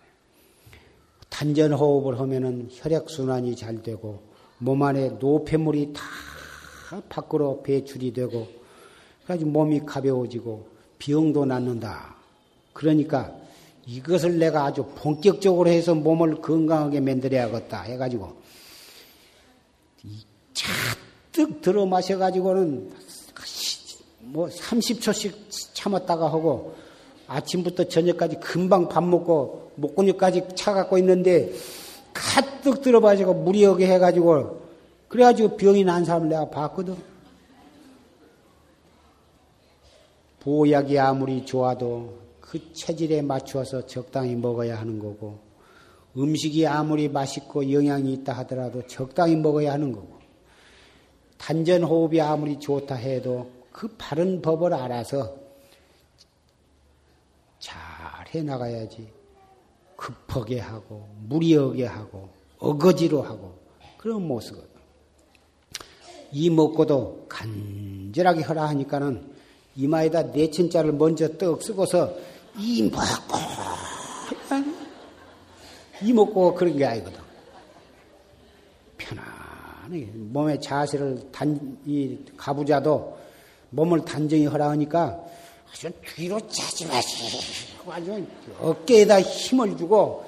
[1.28, 4.22] 단전 호흡을 하면은 혈액 순환이 잘 되고
[4.58, 6.02] 몸 안에 노폐물이 다
[7.08, 8.46] 밖으로 배출이 되고
[9.24, 10.68] 그래서 몸이 가벼워지고
[10.98, 12.16] 병도 낫는다.
[12.72, 13.34] 그러니까
[13.90, 18.36] 이것을 내가 아주 본격적으로 해서 몸을 건강하게 만들어야겠다 해가지고
[20.54, 22.92] 잔뜩 들어 마셔가지고는
[24.20, 25.32] 뭐 30초씩
[25.74, 26.76] 참았다가 하고
[27.26, 31.52] 아침부터 저녁까지 금방 밥 먹고 목구멍까지 차갖고 있는데
[32.12, 34.68] 가득 들어봐지고 무리 하게 해가지고
[35.08, 36.96] 그래가지고 병이 난 사람을 내가 봤거든.
[40.40, 45.38] 보약이 아무리 좋아도 그 체질에 맞추어서 적당히 먹어야 하는 거고
[46.16, 50.18] 음식이 아무리 맛있고 영양이 있다 하더라도 적당히 먹어야 하는 거고
[51.38, 55.36] 단전 호흡이 아무리 좋다 해도 그 바른 법을 알아서
[57.60, 57.76] 잘
[58.34, 59.08] 해나가야지.
[59.94, 63.54] 급하게 하고 무리하게 하고 어거지로 하고
[63.96, 64.68] 그런 모습거든.
[66.32, 69.34] 이 먹고도 간절하게 하라 하니까는
[69.76, 73.38] 이마에다 내천자를 먼저 떡 쓰고서 이 먹고
[76.02, 77.18] 이 먹고 그런 게 아니거든.
[78.98, 83.18] 편안하게 몸의 자세를 단 이 가부자도
[83.70, 85.18] 몸을 단정히 하라 하니까
[85.72, 88.26] 아주 뒤로 짜지 마시고 아주
[88.60, 90.24] 어깨에다 힘을 주고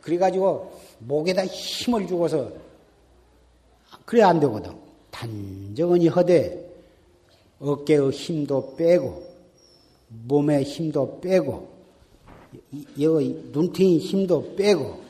[0.00, 2.50] 그래가지고 목에다 힘을 주고서
[4.04, 4.74] 그래 안 되거든.
[5.10, 6.68] 단정히 허되
[7.60, 9.29] 어깨의 힘도 빼고
[10.10, 11.68] 몸의 힘도 빼고
[13.00, 15.00] 여기 눈탱이 힘도 빼고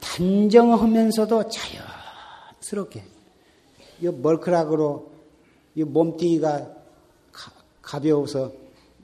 [0.00, 3.02] 단정하면서도 자연스럽게
[4.00, 5.10] 이 멀크락으로
[5.76, 6.74] 이 몸뚱이가
[7.82, 8.52] 가벼워서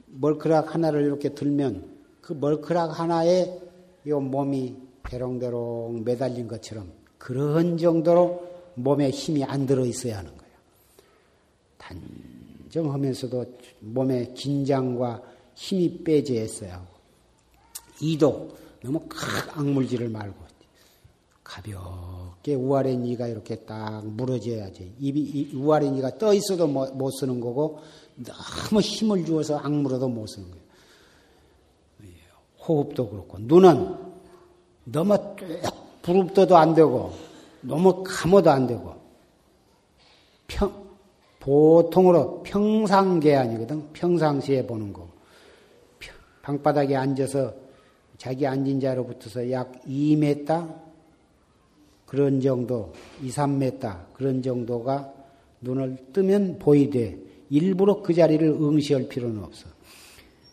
[0.07, 1.89] 멀크락 하나를 이렇게 들면
[2.21, 3.59] 그 멀크락 하나에
[4.05, 10.53] 이 몸이 대롱대롱 매달린 것처럼 그런 정도로 몸에 힘이 안 들어 있어야 하는 거예요.
[11.77, 12.01] 단
[12.71, 13.45] 정하면서도
[13.81, 15.21] 몸에 긴장과
[15.53, 16.87] 힘이 빼져 있어야 하고
[17.99, 19.19] 이도 너무 큰
[19.53, 20.51] 악물질을 말고
[21.51, 24.93] 가볍게 우아래 니가 이렇게 딱 물어져야지.
[24.99, 27.79] 입이 우아래 니가 떠 있어도 못 쓰는 거고
[28.15, 30.61] 너무 힘을 주어서 악물어도 못 쓰는 거예요.
[32.65, 33.97] 호흡도 그렇고 눈은
[34.85, 37.13] 너무 뚝 부릅떠도 안 되고
[37.59, 38.95] 너무 감어도 안 되고
[40.47, 40.80] 평
[41.41, 43.91] 보통으로 평상계 아니거든.
[43.93, 45.09] 평상시에 보는 거.
[46.43, 47.53] 방바닥에 앉아서
[48.17, 50.73] 자기 앉은 자로부터서 약 2m
[52.05, 52.93] 그런 정도,
[53.23, 55.11] 2, 3m 그런 정도가
[55.61, 57.17] 눈을 뜨면 보이되
[57.49, 59.67] 일부러 그 자리를 응시할 필요는 없어.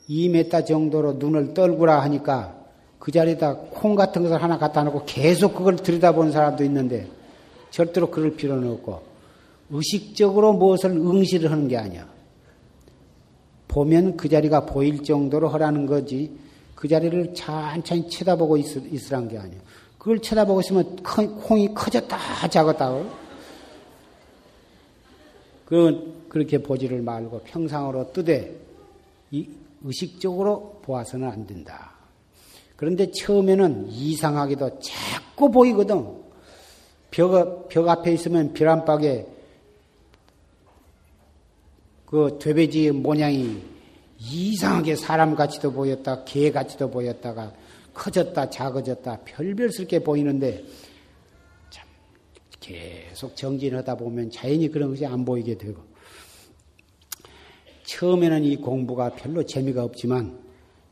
[0.09, 2.57] 2m 정도로 눈을 떨구라 하니까
[2.99, 7.07] 그 자리에다 콩 같은 것을 하나 갖다 놓고 계속 그걸 들여다보는 사람도 있는데
[7.71, 9.08] 절대로 그럴 필요는 없고
[9.71, 12.09] 의식적으로 무엇을 응시를 하는 게 아니야.
[13.69, 16.33] 보면 그 자리가 보일 정도로 하라는 거지
[16.75, 18.77] 그 자리를 천천히 쳐다보고 있,
[19.11, 19.61] 으란 게 아니야.
[19.99, 23.05] 그걸 쳐다보고 있으면 콩이 커졌다 작았다.
[25.67, 28.55] 그 그렇게 보지를 말고 평상으로 뜨되
[29.83, 31.93] 의식적으로 보아서는 안 된다.
[32.77, 36.07] 그런데 처음에는 이상하게도 자꾸 보이거든.
[37.11, 39.27] 벽, 벽 앞에 있으면 벽 안팎에
[42.11, 43.63] 그 되배지 모양이
[44.19, 47.53] 이상하게 사람같이도 보였다, 개같이도 보였다가
[47.93, 50.65] 커졌다, 작아졌다, 별별스럽게 보이는데
[51.69, 51.87] 참
[52.61, 55.83] 계속 정진하다 보면 자연히 그런 것이 안 보이게 되고
[57.85, 60.39] 처음에는 이 공부가 별로 재미가 없지만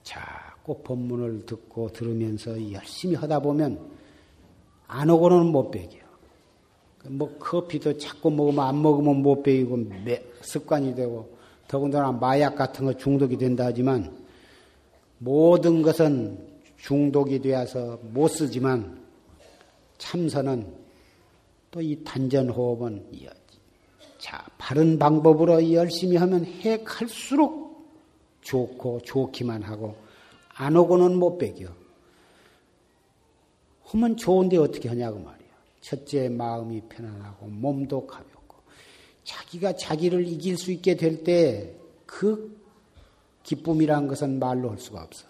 [0.02, 3.90] 자꾸 법문을 듣고 들으면서 열심히 하다 보면
[4.86, 6.05] 안 오고는 못 배겨.
[7.08, 9.78] 뭐 커피도 자꾸 먹으면 안 먹으면 못 배이고
[10.42, 11.36] 습관이 되고
[11.68, 14.16] 더군다나 마약 같은 거 중독이 된다 하지만
[15.18, 16.38] 모든 것은
[16.76, 19.00] 중독이 되어서 못 쓰지만
[19.98, 20.86] 참선은
[21.70, 23.04] 또 이 단전 호흡은
[24.18, 27.86] 자 바른 방법으로 열심히 하면 해 갈수록
[28.40, 29.94] 좋고 좋기만 하고
[30.54, 31.68] 안 오고는 못 배겨.
[33.84, 35.35] 하면 좋은데 어떻게 하냐고 말이야.
[35.86, 38.56] 첫째 마음이 편안하고 몸도 가볍고
[39.22, 41.72] 자기가 자기를 이길 수 있게 될 때
[42.06, 42.56] 그
[43.44, 45.26] 기쁨이란 것은 말로 할 수가 없어.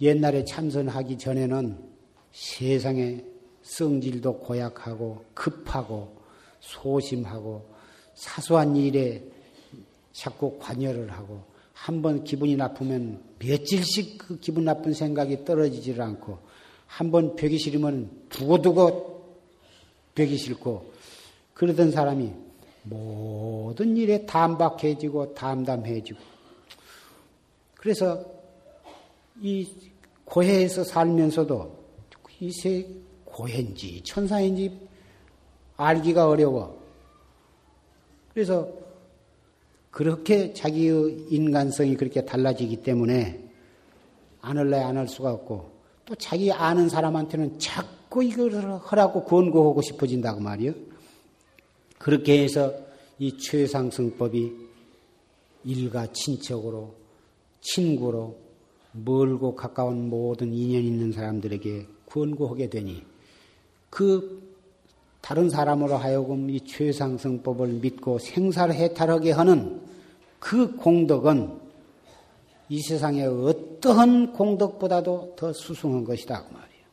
[0.00, 1.78] 옛날에 참선하기 전에는
[2.32, 3.22] 세상에
[3.62, 6.16] 성질도 고약하고 급하고
[6.60, 7.68] 소심하고
[8.14, 9.22] 사소한 일에
[10.12, 11.44] 자꾸 관여를 하고
[11.74, 16.38] 한 번 기분이 나쁘면 며칠씩 그 기분 나쁜 생각이 떨어지질 않고
[16.86, 19.36] 한 번 벽이 싫으면 두고두고
[20.14, 20.92] 벽이 싫고
[21.54, 22.32] 그러던 사람이
[22.84, 26.18] 모든 일에 담박해지고 담담해지고
[27.74, 28.24] 그래서
[29.40, 29.68] 이
[30.24, 31.84] 고해에서 살면서도
[32.40, 32.88] 이세
[33.24, 34.78] 고해인지 천사인지
[35.76, 36.82] 알기가 어려워.
[38.32, 38.70] 그래서
[39.90, 43.42] 그렇게 자기의 인간성이 그렇게 달라지기 때문에
[44.40, 45.75] 안 할래 안할 수가 없고
[46.06, 48.54] 또 자기 아는 사람한테는 자꾸 이걸
[48.84, 50.72] 하라고 권고하고 싶어진다고 말이요.
[51.98, 52.72] 그렇게 해서
[53.18, 54.52] 이 최상승법이
[55.64, 56.94] 일가 친척으로,
[57.60, 58.36] 친구로,
[58.92, 63.02] 멀고 가까운 모든 인연 있는 사람들에게 권고하게 되니
[63.90, 64.42] 그
[65.20, 69.80] 다른 사람으로 하여금 이 최상승법을 믿고 생사를 해탈하게 하는
[70.38, 71.65] 그 공덕은
[72.68, 76.44] 이 세상의 어떠한 공덕보다도 더 수승한 것이다.
[76.44, 76.86] 그 말이에요.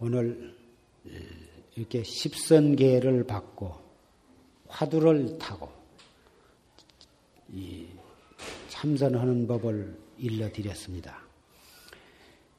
[0.00, 0.56] 오늘
[1.74, 3.74] 이렇게 십선계를 받고
[4.68, 5.70] 화두를 타고
[7.52, 7.86] 이
[8.68, 11.22] 참선하는 법을 일러드렸습니다.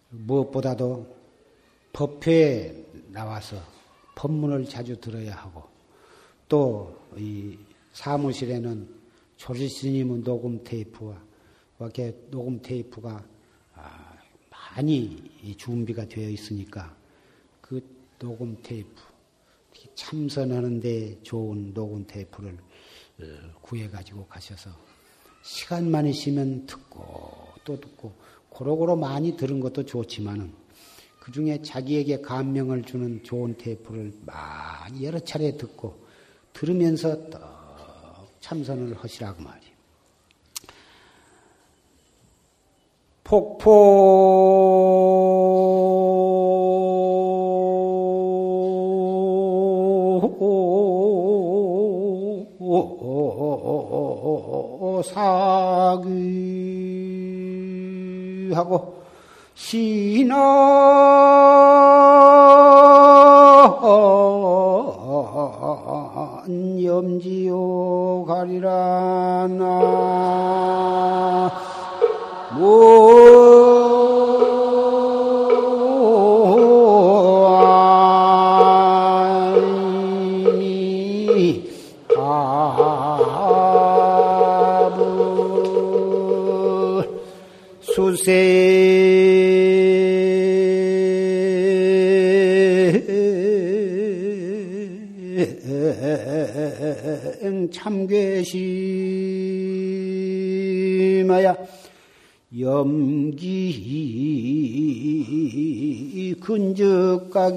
[0.10, 1.16] 무엇보다도
[1.94, 3.58] 법회에 나와서
[4.16, 5.64] 법문을 자주 들어야 하고
[6.48, 7.58] 또 이
[7.94, 8.97] 사무실에는
[9.38, 11.24] 조지 스님은 녹음 테이프와
[11.80, 13.24] 이렇게 녹음 테이프가
[13.76, 14.18] 아,
[14.50, 16.96] 많이 준비가 되어 있으니까
[17.62, 17.82] 그
[18.20, 18.90] 녹음 테이프
[19.94, 22.58] 참선하는데 좋은 녹음 테이프를
[23.20, 23.24] 어,
[23.62, 24.72] 구해 가지고 가셔서
[25.44, 28.14] 시간만 있으면 듣고 또 듣고
[28.50, 30.52] 고루고루 많이 들은 것도 좋지만은
[31.20, 36.06] 그 중에 자기에게 감명을 주는 좋은 테이프를 많이 여러 차례 듣고
[36.54, 37.57] 들으면서 또
[38.40, 39.78] 참선을 하시라고 말이에요.
[43.24, 44.28] 폭포
[58.54, 59.04] 사귀하고
[59.56, 60.36] 신아
[66.50, 69.68] 염지요 가리라 나
[97.72, 98.58] 참괴심하야
[102.60, 103.38] 염기
[106.40, 107.56] 근적각이니라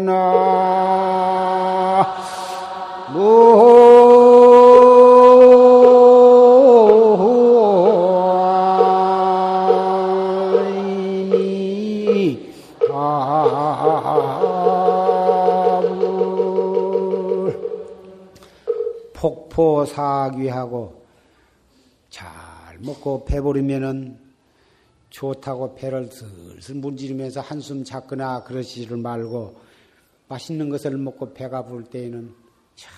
[0.00, 0.10] 나
[19.80, 21.04] 폭포사귀하고
[22.08, 22.28] 잘
[22.80, 24.18] 먹고 배부르면은
[25.10, 29.56] 좋다고 배를 슬슬 문지르면서 한숨 잡거나 그러지를 말고
[30.28, 32.32] 맛있는 것을 먹고 배가 부를 때에는
[32.76, 32.92] 참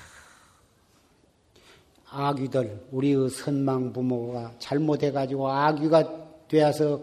[2.10, 7.00] 아귀들 우리의 선망 부모가 잘못해가지고 아귀가 되어서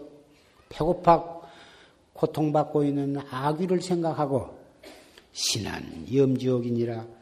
[0.68, 1.40] 배고파
[2.12, 4.56] 고통받고 있는 아귀를 생각하고
[5.32, 7.19] 신한 염지옥이니라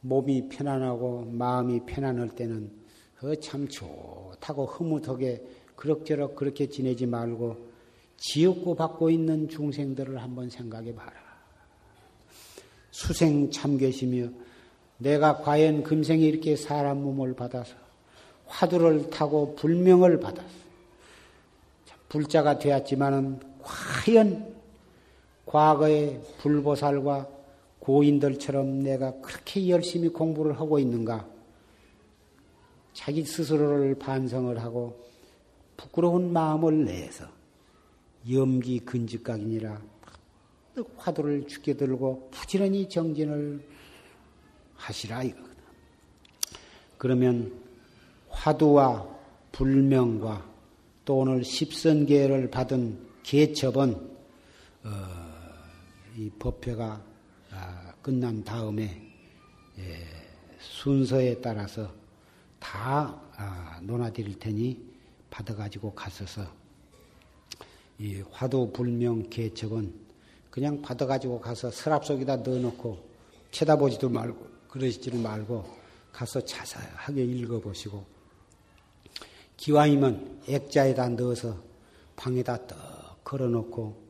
[0.00, 2.70] 몸이 편안하고 마음이 편안할 때는
[3.16, 5.42] 그참 좋다고 흐뭇하게
[5.74, 7.68] 그럭저럭 그렇게 지내지 말고
[8.16, 11.12] 지옥고 받고 있는 중생들을 한번 생각해 봐라.
[12.90, 14.28] 수생 참계시며
[14.98, 17.74] 내가 과연 금생에 이렇게 사람 몸을 받아서
[18.46, 20.68] 화두를 타고 불명을 받았어.
[22.08, 24.54] 불자가 되었지만은 과연
[25.46, 27.37] 과거의 불보살과
[27.80, 31.28] 고인들처럼 내가 그렇게 열심히 공부를 하고 있는가?
[32.92, 35.00] 자기 스스로를 반성을 하고
[35.76, 37.26] 부끄러운 마음을 내서
[38.30, 39.80] 염기 근직각이니라
[40.96, 43.64] 화두를 죽게 들고 부지런히 정진을
[44.76, 45.56] 하시라 이거거든.
[46.96, 47.52] 그러면
[48.28, 49.08] 화두와
[49.52, 50.46] 불명과
[51.04, 53.94] 또 오늘 십선계를 받은 개첩은
[54.84, 54.90] 어,
[56.16, 57.07] 이 법회가 아,
[58.08, 59.02] 끝난 다음에
[59.78, 60.06] 예,
[60.58, 61.92] 순서에 따라서
[62.58, 64.82] 다 아, 논하드릴 테니
[65.28, 66.40] 받아가지고 갔어서
[67.98, 69.92] 이 화두 불명 개첩은
[70.48, 72.98] 그냥 받아가지고 가서 서랍 속에다 넣어놓고
[73.50, 75.66] 쳐다보지도 말고 그러시지를 말고
[76.10, 78.06] 가서 자세하게 읽어보시고
[79.58, 81.62] 기왕이면 액자에다 넣어서
[82.16, 84.02] 방에다 떡 걸어놓고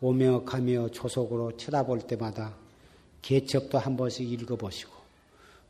[0.00, 2.65] 오며 가며 조속으로 쳐다볼 때마다
[3.22, 4.92] 개첩도 한 번씩 읽어보시고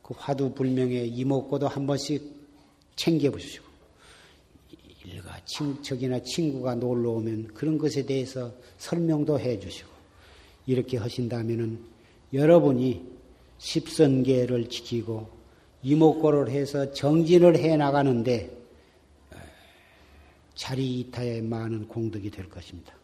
[0.02, 2.22] 그 화두 불명의 이목고도 한 번씩
[2.96, 3.64] 챙겨보시고
[5.04, 9.88] 일가 친척이나 친구가 놀러 오면 그런 것에 대해서 설명도 해주시고
[10.66, 11.78] 이렇게 하신다면은
[12.32, 13.04] 여러분이
[13.58, 15.28] 십선계를 지키고
[15.82, 18.50] 이목고를 해서 정진을 해 나가는데
[20.56, 22.95] 자리 이타에 많은 공덕이 될 것입니다.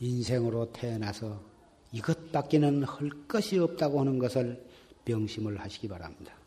[0.00, 1.40] 인생으로 태어나서
[1.92, 4.66] 이것밖에는 할 것이 없다고 하는 것을
[5.04, 6.39] 명심을 하시기 바랍니다.